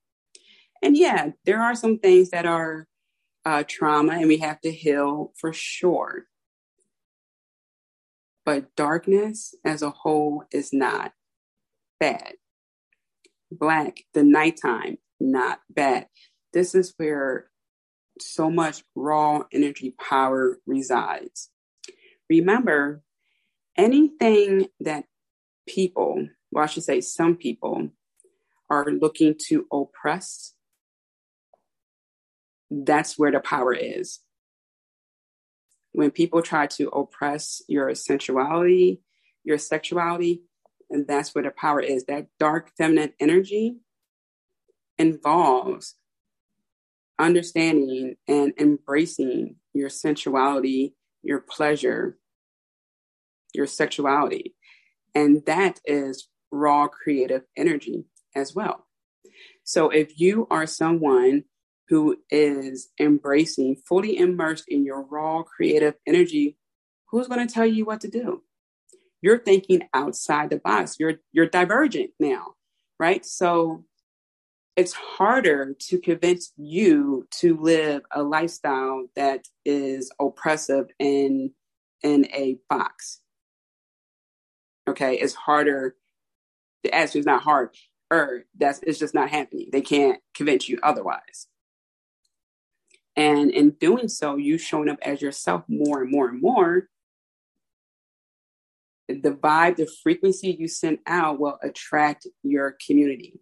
And 0.82 0.96
yeah, 0.96 1.30
there 1.44 1.62
are 1.62 1.74
some 1.74 1.98
things 1.98 2.30
that 2.30 2.46
are 2.46 2.86
uh, 3.45 3.64
trauma 3.66 4.14
and 4.14 4.28
we 4.28 4.38
have 4.38 4.61
to 4.61 4.70
heal 4.70 5.32
for 5.36 5.53
sure. 5.53 6.26
But 8.45 8.74
darkness 8.76 9.55
as 9.64 9.82
a 9.82 9.91
whole 9.91 10.45
is 10.53 10.72
not 10.72 11.12
bad. 11.99 12.34
Black, 13.51 14.05
the 14.14 14.22
nighttime, 14.22 14.99
not 15.18 15.61
bad. 15.68 16.09
This 16.53 16.74
is 16.74 16.95
where 16.97 17.51
so 18.20 18.51
much 18.51 18.82
raw 18.95 19.43
energy 19.53 19.95
power 19.99 20.59
resides. 20.66 21.51
Remember, 22.28 23.03
anything 23.76 24.68
that 24.80 25.05
people, 25.68 26.28
well, 26.51 26.64
I 26.64 26.66
should 26.66 26.84
say 26.84 27.01
some 27.01 27.36
people, 27.36 27.91
are 28.68 28.91
looking 28.91 29.34
to 29.49 29.66
oppress 29.72 30.55
that's 32.70 33.18
where 33.18 33.32
the 33.32 33.40
power 33.40 33.74
is. 33.74 34.20
When 35.92 36.10
people 36.10 36.42
try 36.42 36.66
to 36.68 36.88
oppress 36.88 37.62
your 37.68 37.94
sensuality, 37.94 39.00
your 39.42 39.58
sexuality, 39.58 40.42
and 40.88 41.06
that's 41.06 41.34
where 41.34 41.44
the 41.44 41.50
power 41.50 41.80
is. 41.80 42.04
That 42.04 42.26
dark 42.38 42.70
feminine 42.76 43.12
energy 43.18 43.76
involves 44.98 45.96
understanding 47.18 48.16
and 48.28 48.52
embracing 48.58 49.56
your 49.72 49.88
sensuality, 49.88 50.94
your 51.22 51.40
pleasure, 51.40 52.18
your 53.52 53.66
sexuality. 53.66 54.54
And 55.14 55.44
that 55.46 55.80
is 55.84 56.28
raw 56.50 56.88
creative 56.88 57.42
energy 57.56 58.04
as 58.34 58.54
well. 58.54 58.86
So 59.64 59.90
if 59.90 60.18
you 60.18 60.46
are 60.50 60.66
someone 60.66 61.44
who 61.91 62.16
is 62.30 62.88
embracing, 63.01 63.74
fully 63.74 64.16
immersed 64.16 64.64
in 64.68 64.84
your 64.84 65.03
raw 65.03 65.43
creative 65.43 65.95
energy, 66.07 66.57
who's 67.09 67.26
going 67.26 67.47
to 67.47 67.53
tell 67.53 67.66
you 67.66 67.84
what 67.84 68.01
to 68.01 68.09
do? 68.09 68.43
You're 69.20 69.41
thinking 69.41 69.82
outside 69.93 70.51
the 70.51 70.57
box. 70.57 70.97
You're 70.99 71.16
you're 71.32 71.49
divergent 71.49 72.11
now, 72.18 72.55
right? 72.99 73.26
So 73.26 73.84
it's 74.76 74.93
harder 74.93 75.74
to 75.88 75.99
convince 75.99 76.53
you 76.57 77.26
to 77.41 77.57
live 77.61 78.03
a 78.12 78.22
lifestyle 78.22 79.09
that 79.16 79.47
is 79.64 80.11
oppressive 80.20 80.86
in 80.99 81.53
in 82.03 82.26
a 82.32 82.59
box. 82.70 83.20
Okay, 84.88 85.16
it's 85.16 85.34
harder. 85.34 85.97
The 86.84 86.95
answer 86.95 87.18
is 87.18 87.26
not 87.26 87.43
hard, 87.43 87.74
or 88.11 88.45
that's 88.57 88.80
it's 88.84 88.99
just 88.99 89.12
not 89.12 89.28
happening. 89.28 89.68
They 89.72 89.82
can't 89.82 90.20
convince 90.34 90.68
you 90.68 90.78
otherwise. 90.82 91.49
And 93.20 93.50
in 93.50 93.72
doing 93.72 94.08
so, 94.08 94.36
you 94.36 94.56
showing 94.56 94.88
up 94.88 94.96
as 95.02 95.20
yourself 95.20 95.64
more 95.68 96.00
and 96.00 96.10
more 96.10 96.30
and 96.30 96.40
more. 96.40 96.88
The 99.08 99.32
vibe, 99.32 99.76
the 99.76 99.86
frequency 100.02 100.56
you 100.58 100.68
send 100.68 101.00
out 101.06 101.38
will 101.38 101.58
attract 101.62 102.26
your 102.42 102.78
community. 102.86 103.38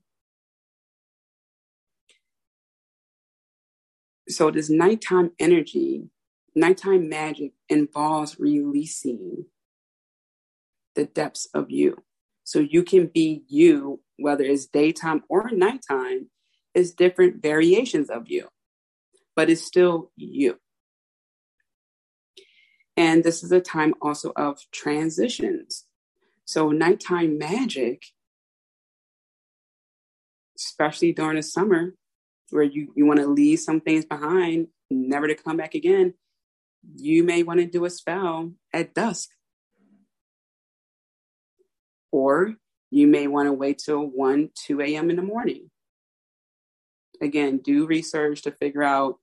So, 4.28 4.50
this 4.50 4.68
nighttime 4.68 5.30
energy, 5.38 6.08
nighttime 6.56 7.08
magic 7.08 7.52
involves 7.68 8.40
releasing 8.40 9.44
the 10.96 11.04
depths 11.04 11.46
of 11.54 11.70
you. 11.70 12.02
So, 12.42 12.58
you 12.58 12.82
can 12.82 13.06
be 13.06 13.44
you, 13.46 14.00
whether 14.16 14.42
it's 14.42 14.66
daytime 14.66 15.22
or 15.28 15.50
nighttime, 15.52 16.30
it's 16.74 16.90
different 16.90 17.40
variations 17.40 18.10
of 18.10 18.28
you 18.28 18.48
but 19.38 19.48
it's 19.48 19.62
still 19.62 20.10
you. 20.16 20.58
And 22.96 23.22
this 23.22 23.44
is 23.44 23.52
a 23.52 23.60
time 23.60 23.94
also 24.02 24.32
of 24.34 24.58
transitions. 24.72 25.84
So, 26.44 26.70
nighttime 26.70 27.38
magic, 27.38 28.02
especially 30.58 31.12
during 31.12 31.36
the 31.36 31.44
summer, 31.44 31.94
where 32.50 32.64
you, 32.64 32.92
you 32.96 33.06
want 33.06 33.20
to 33.20 33.28
leave 33.28 33.60
some 33.60 33.80
things 33.80 34.04
behind, 34.04 34.66
never 34.90 35.28
to 35.28 35.36
come 35.36 35.56
back 35.56 35.76
again, 35.76 36.14
you 36.96 37.22
may 37.22 37.44
want 37.44 37.60
to 37.60 37.66
do 37.66 37.84
a 37.84 37.90
spell 37.90 38.50
at 38.72 38.92
dusk. 38.92 39.28
Or 42.10 42.56
you 42.90 43.06
may 43.06 43.28
want 43.28 43.46
to 43.46 43.52
wait 43.52 43.78
till 43.78 44.00
1, 44.00 44.50
2 44.66 44.80
a.m. 44.80 45.10
in 45.10 45.16
the 45.16 45.22
morning. 45.22 45.70
Again, 47.22 47.58
do 47.58 47.86
research 47.86 48.42
to 48.42 48.50
figure 48.50 48.82
out 48.82 49.20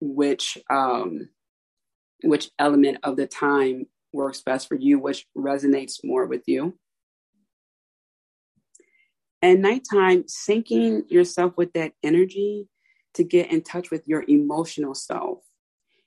which 0.00 0.58
um, 0.70 1.28
which 2.22 2.50
element 2.58 2.98
of 3.02 3.16
the 3.16 3.26
time 3.26 3.86
works 4.12 4.42
best 4.42 4.68
for 4.68 4.74
you, 4.74 4.98
which 4.98 5.26
resonates 5.36 6.00
more 6.04 6.26
with 6.26 6.42
you. 6.46 6.78
And 9.42 9.62
nighttime, 9.62 10.24
syncing 10.24 11.10
yourself 11.10 11.56
with 11.56 11.72
that 11.72 11.92
energy 12.02 12.68
to 13.14 13.24
get 13.24 13.50
in 13.50 13.62
touch 13.62 13.90
with 13.90 14.06
your 14.06 14.24
emotional 14.28 14.94
self, 14.94 15.38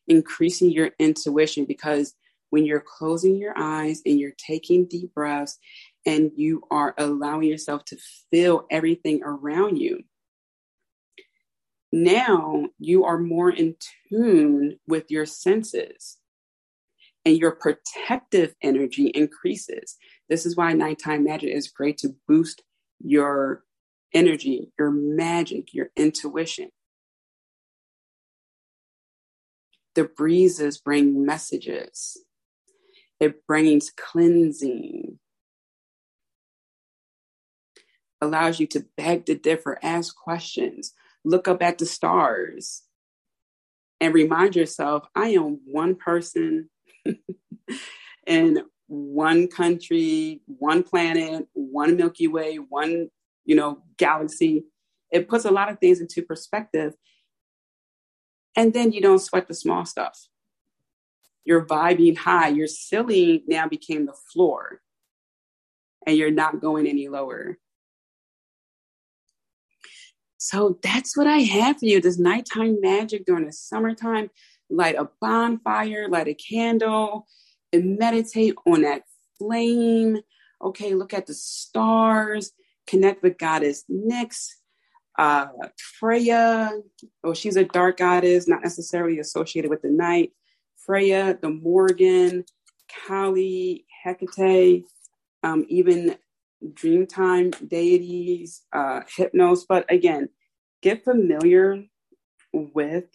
increasing 0.07 0.69
your 0.71 0.91
intuition 0.99 1.65
because 1.65 2.13
when 2.51 2.65
you're 2.65 2.83
closing 2.85 3.35
your 3.35 3.57
eyes 3.57 4.01
and 4.05 4.19
you're 4.19 4.35
taking 4.37 4.85
deep 4.85 5.11
breaths 5.15 5.57
and 6.05 6.31
you 6.35 6.61
are 6.69 6.93
allowing 6.99 7.47
yourself 7.47 7.83
to 7.85 7.97
feel 8.29 8.67
everything 8.69 9.23
around 9.23 9.77
you, 9.77 10.03
now 11.93 12.65
you 12.79 13.05
are 13.05 13.19
more 13.19 13.51
in 13.51 13.75
tune 14.09 14.79
with 14.87 15.11
your 15.11 15.27
senses 15.27 16.17
and 17.23 17.37
your 17.37 17.51
protective 17.51 18.55
energy 18.63 19.09
increases. 19.09 19.95
This 20.27 20.47
is 20.47 20.57
why 20.57 20.73
nighttime 20.73 21.23
magic 21.23 21.51
is 21.51 21.67
great 21.67 21.99
to 21.99 22.15
boost 22.27 22.63
your 22.99 23.63
energy, 24.11 24.71
your 24.79 24.89
magic, 24.89 25.71
your 25.71 25.89
intuition. 25.95 26.69
The 29.93 30.05
breezes 30.05 30.79
bring 30.79 31.23
messages. 31.23 32.17
It 33.19 33.45
brings 33.45 33.91
cleansing. 33.95 35.19
Allows 38.19 38.59
you 38.59 38.65
to 38.67 38.87
beg 38.97 39.27
to 39.27 39.35
differ, 39.35 39.77
ask 39.83 40.15
questions, 40.15 40.93
look 41.23 41.47
up 41.47 41.61
at 41.61 41.77
the 41.77 41.85
stars 41.85 42.83
and 43.99 44.13
remind 44.13 44.55
yourself 44.55 45.07
I 45.15 45.29
am 45.29 45.59
one 45.65 45.95
person 45.95 46.69
in 48.27 48.63
one 48.87 49.47
country, 49.47 50.41
one 50.45 50.83
planet, 50.83 51.47
one 51.53 51.95
Milky 51.95 52.27
Way, 52.27 52.57
one, 52.57 53.09
you 53.45 53.55
know, 53.55 53.79
galaxy. 53.97 54.65
It 55.11 55.27
puts 55.27 55.45
a 55.45 55.51
lot 55.51 55.69
of 55.69 55.79
things 55.79 56.01
into 56.01 56.21
perspective. 56.21 56.93
And 58.55 58.73
then 58.73 58.91
you 58.91 59.01
don't 59.01 59.19
sweat 59.19 59.47
the 59.47 59.53
small 59.53 59.85
stuff. 59.85 60.27
You're 61.45 61.65
vibing 61.65 62.17
high. 62.17 62.49
Your 62.49 62.67
ceiling 62.67 63.43
now 63.47 63.67
became 63.67 64.05
the 64.05 64.15
floor, 64.31 64.81
and 66.05 66.15
you're 66.15 66.31
not 66.31 66.61
going 66.61 66.87
any 66.87 67.09
lower. 67.09 67.57
So 70.43 70.77
that's 70.83 71.15
what 71.15 71.25
I 71.25 71.37
have 71.37 71.79
for 71.79 71.85
you 71.85 72.01
this 72.01 72.19
nighttime 72.19 72.81
magic 72.81 73.25
during 73.25 73.45
the 73.45 73.53
summertime. 73.53 74.29
Light 74.69 74.95
a 74.95 75.07
bonfire, 75.21 76.09
light 76.09 76.27
a 76.27 76.33
candle, 76.33 77.27
and 77.71 77.97
meditate 77.97 78.53
on 78.67 78.81
that 78.81 79.03
flame. 79.39 80.17
Okay, 80.61 80.95
look 80.95 81.13
at 81.13 81.27
the 81.27 81.33
stars, 81.33 82.51
connect 82.87 83.23
with 83.23 83.37
goddess 83.37 83.85
Nyx, 83.89 84.49
uh, 85.17 85.47
Freya. 85.97 86.71
Oh, 87.23 87.33
she's 87.33 87.55
a 87.55 87.63
dark 87.63 87.95
goddess, 87.95 88.45
not 88.45 88.63
necessarily 88.63 89.19
associated 89.19 89.71
with 89.71 89.81
the 89.81 89.91
night. 89.91 90.33
Freya, 90.75 91.39
the 91.41 91.51
Morrigan, 91.51 92.43
Kali, 93.07 93.85
Hecate, 94.03 94.83
um, 95.41 95.65
even 95.69 96.17
Dreamtime 96.63 97.67
deities, 97.67 98.63
uh, 98.71 99.01
Hypnos. 99.01 99.65
But 99.67 99.91
again, 99.91 100.29
get 100.81 101.03
familiar 101.03 101.83
with 102.53 103.05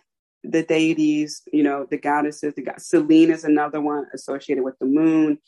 the 0.45 0.63
deities, 0.63 1.43
you 1.53 1.63
know, 1.63 1.87
the 1.89 1.99
goddesses. 1.99 2.55
The 2.55 2.63
god- 2.63 2.81
Selene 2.81 3.31
is 3.31 3.45
another 3.45 3.81
one 3.81 4.07
associated 4.15 4.65
with 4.65 4.79
the 4.79 4.87
moon. 4.87 5.39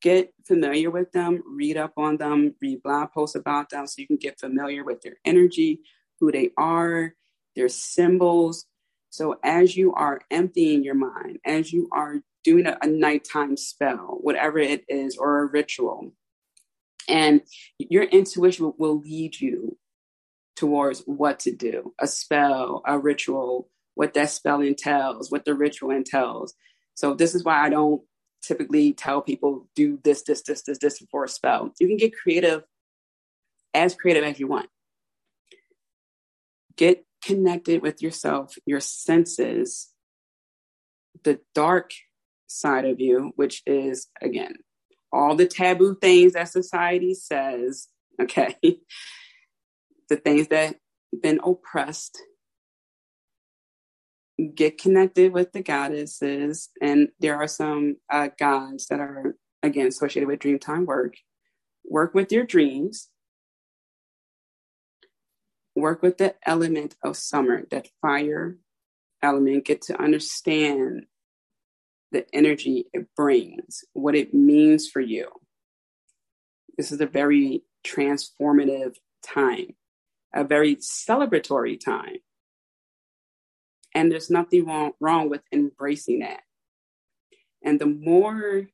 Get 0.00 0.32
familiar 0.46 0.90
with 0.90 1.12
them, 1.12 1.42
read 1.46 1.76
up 1.76 1.92
on 1.96 2.16
them, 2.16 2.54
read 2.60 2.82
blog 2.82 3.12
posts 3.12 3.36
about 3.36 3.70
them 3.70 3.86
so 3.86 4.00
you 4.00 4.06
can 4.06 4.16
get 4.16 4.40
familiar 4.40 4.84
with 4.84 5.00
their 5.02 5.16
energy, 5.24 5.80
who 6.18 6.32
they 6.32 6.50
are, 6.56 7.14
their 7.54 7.68
symbols. 7.68 8.66
So 9.10 9.38
as 9.44 9.76
you 9.76 9.94
are 9.94 10.20
emptying 10.30 10.82
your 10.82 10.94
mind, 10.94 11.38
as 11.44 11.72
you 11.72 11.88
are 11.92 12.16
doing 12.42 12.66
a, 12.66 12.78
a 12.82 12.86
nighttime 12.86 13.56
spell, 13.56 14.18
whatever 14.20 14.58
it 14.58 14.84
is, 14.88 15.16
or 15.16 15.42
a 15.42 15.46
ritual, 15.46 16.12
and 17.08 17.42
your 17.78 18.04
intuition 18.04 18.72
will 18.78 19.00
lead 19.00 19.40
you 19.40 19.76
towards 20.56 21.00
what 21.06 21.40
to 21.40 21.52
do 21.54 21.92
a 22.00 22.06
spell, 22.06 22.82
a 22.86 22.98
ritual, 22.98 23.68
what 23.94 24.14
that 24.14 24.30
spell 24.30 24.60
entails, 24.60 25.30
what 25.30 25.44
the 25.44 25.54
ritual 25.54 25.90
entails. 25.90 26.54
So, 26.94 27.14
this 27.14 27.34
is 27.34 27.44
why 27.44 27.64
I 27.64 27.70
don't 27.70 28.02
typically 28.42 28.92
tell 28.92 29.22
people 29.22 29.68
do 29.74 29.98
this, 30.04 30.22
this, 30.22 30.42
this, 30.42 30.62
this, 30.62 30.78
this 30.78 31.02
for 31.10 31.24
a 31.24 31.28
spell. 31.28 31.72
You 31.80 31.88
can 31.88 31.96
get 31.96 32.16
creative, 32.16 32.62
as 33.72 33.94
creative 33.94 34.24
as 34.24 34.38
you 34.38 34.46
want. 34.46 34.68
Get 36.76 37.04
connected 37.24 37.82
with 37.82 38.02
yourself, 38.02 38.56
your 38.66 38.80
senses, 38.80 39.88
the 41.22 41.40
dark 41.54 41.92
side 42.46 42.84
of 42.84 43.00
you, 43.00 43.32
which 43.36 43.62
is, 43.66 44.08
again, 44.20 44.56
all 45.12 45.34
the 45.34 45.46
taboo 45.46 45.96
things 46.00 46.32
that 46.32 46.48
society 46.48 47.14
says, 47.14 47.88
okay, 48.20 48.56
the 50.08 50.16
things 50.16 50.48
that 50.48 50.76
been 51.22 51.40
oppressed, 51.44 52.18
get 54.54 54.78
connected 54.78 55.32
with 55.32 55.52
the 55.52 55.62
goddesses. 55.62 56.70
And 56.80 57.08
there 57.20 57.36
are 57.36 57.48
some 57.48 57.96
uh, 58.10 58.28
gods 58.38 58.86
that 58.86 59.00
are, 59.00 59.36
again, 59.62 59.86
associated 59.86 60.26
with 60.26 60.40
Dreamtime 60.40 60.86
work. 60.86 61.14
Work 61.84 62.14
with 62.14 62.32
your 62.32 62.44
dreams. 62.44 63.08
Work 65.76 66.02
with 66.02 66.18
the 66.18 66.34
element 66.46 66.96
of 67.02 67.16
summer, 67.16 67.64
that 67.70 67.88
fire 68.00 68.58
element. 69.22 69.64
Get 69.64 69.82
to 69.82 70.00
understand 70.00 71.06
the 72.12 72.26
energy 72.32 72.86
it 72.92 73.06
brings, 73.16 73.84
what 73.94 74.14
it 74.14 74.32
means 74.32 74.88
for 74.88 75.00
you. 75.00 75.28
This 76.76 76.92
is 76.92 77.00
a 77.00 77.06
very 77.06 77.62
transformative 77.86 78.94
time, 79.26 79.74
a 80.34 80.44
very 80.44 80.76
celebratory 80.76 81.78
time. 81.78 82.16
And 83.94 84.10
there's 84.10 84.30
nothing 84.30 84.66
wrong, 84.66 84.92
wrong 85.00 85.28
with 85.28 85.42
embracing 85.52 86.20
that. 86.20 86.40
And 87.64 87.80
the 87.80 87.86
more 87.86 88.68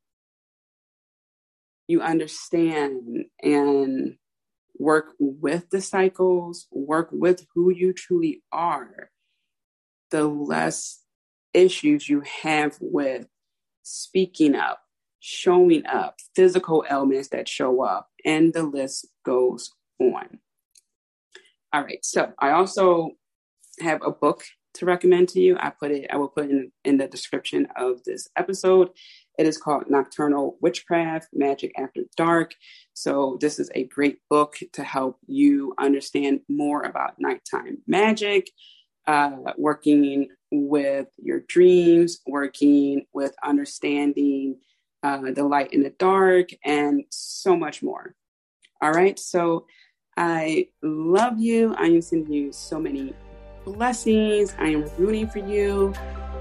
you 1.87 2.01
understand 2.01 3.25
and 3.41 4.15
work 4.77 5.07
with 5.19 5.69
the 5.71 5.81
cycles, 5.81 6.67
work 6.71 7.09
with 7.11 7.45
who 7.53 7.69
you 7.69 7.91
truly 7.93 8.41
are, 8.51 9.11
the 10.11 10.23
less 10.25 10.98
issues 11.53 12.07
you 12.07 12.23
have 12.43 12.77
with 12.79 13.27
speaking 13.83 14.55
up, 14.55 14.81
showing 15.19 15.85
up, 15.85 16.17
physical 16.35 16.85
elements 16.87 17.29
that 17.29 17.47
show 17.47 17.83
up, 17.83 18.09
and 18.25 18.53
the 18.53 18.63
list 18.63 19.07
goes 19.25 19.71
on. 19.99 20.39
All 21.73 21.83
right, 21.83 22.03
so 22.03 22.33
I 22.39 22.51
also 22.51 23.11
have 23.79 24.01
a 24.03 24.11
book 24.11 24.43
to 24.75 24.85
recommend 24.85 25.29
to 25.29 25.39
you. 25.39 25.57
I 25.59 25.71
put 25.71 25.91
it, 25.91 26.07
I 26.11 26.17
will 26.17 26.29
put 26.29 26.49
in 26.49 26.71
in 26.83 26.97
the 26.97 27.07
description 27.07 27.67
of 27.75 28.03
this 28.03 28.27
episode. 28.35 28.89
It 29.37 29.47
is 29.47 29.57
called 29.57 29.89
Nocturnal 29.89 30.57
Witchcraft 30.61 31.29
Magic 31.33 31.71
After 31.77 32.01
Dark. 32.17 32.53
So, 32.93 33.37
this 33.39 33.59
is 33.59 33.69
a 33.73 33.85
great 33.85 34.19
book 34.29 34.57
to 34.73 34.83
help 34.83 35.17
you 35.27 35.73
understand 35.79 36.41
more 36.49 36.83
about 36.83 37.19
nighttime 37.19 37.79
magic, 37.87 38.51
uh, 39.07 39.53
working 39.57 40.29
with 40.51 41.07
your 41.17 41.41
dreams, 41.41 42.19
working 42.25 43.05
with 43.13 43.35
understanding 43.43 44.57
uh, 45.03 45.31
the 45.31 45.43
light 45.43 45.73
in 45.73 45.83
the 45.83 45.91
dark, 45.91 46.49
and 46.63 47.03
so 47.09 47.55
much 47.55 47.81
more. 47.81 48.15
All 48.81 48.91
right. 48.91 49.17
So 49.19 49.65
I 50.17 50.67
love 50.81 51.39
you. 51.39 51.73
I 51.77 51.85
am 51.85 52.01
sending 52.01 52.33
you 52.33 52.51
so 52.51 52.79
many 52.79 53.13
blessings. 53.65 54.55
I 54.59 54.69
am 54.69 54.89
rooting 54.97 55.27
for 55.27 55.39
you. 55.39 55.93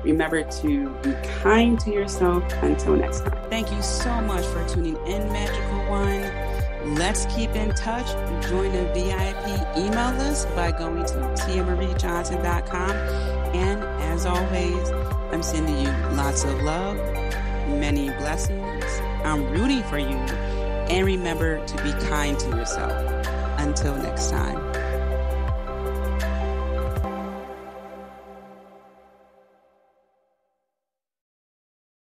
Remember 0.05 0.43
to 0.43 0.89
be 1.03 1.13
kind 1.43 1.79
to 1.81 1.91
yourself. 1.91 2.45
Until 2.63 2.97
next 2.97 3.21
time. 3.21 3.51
Thank 3.51 3.71
you 3.73 3.83
so 3.83 4.21
much 4.23 4.47
for 4.47 4.67
tuning 4.69 4.97
in, 5.07 5.33
Magical 5.33 5.91
One. 5.91 6.49
Let's 6.95 7.27
keep 7.27 7.51
in 7.51 7.75
touch. 7.75 8.07
Join 8.49 8.73
the 8.73 8.85
VIP 8.95 9.77
email 9.77 10.15
list 10.15 10.49
by 10.55 10.73
going 10.73 11.05
to 11.05 11.15
tiamariejohnson.com. 11.15 13.28
As 14.19 14.27
always, 14.27 14.91
I'm 15.31 15.45
sending 15.45 15.79
you 15.79 15.93
lots 16.17 16.43
of 16.43 16.61
love, 16.63 16.97
many 17.69 18.11
blessings. 18.19 18.85
I'm 19.23 19.49
rooting 19.53 19.85
for 19.85 19.97
you. 19.97 20.17
And 20.91 21.07
remember 21.07 21.65
to 21.65 21.83
be 21.85 21.93
kind 22.09 22.37
to 22.37 22.49
yourself. 22.49 22.91
Until 23.59 23.95
next 23.95 24.31
time. 24.31 24.78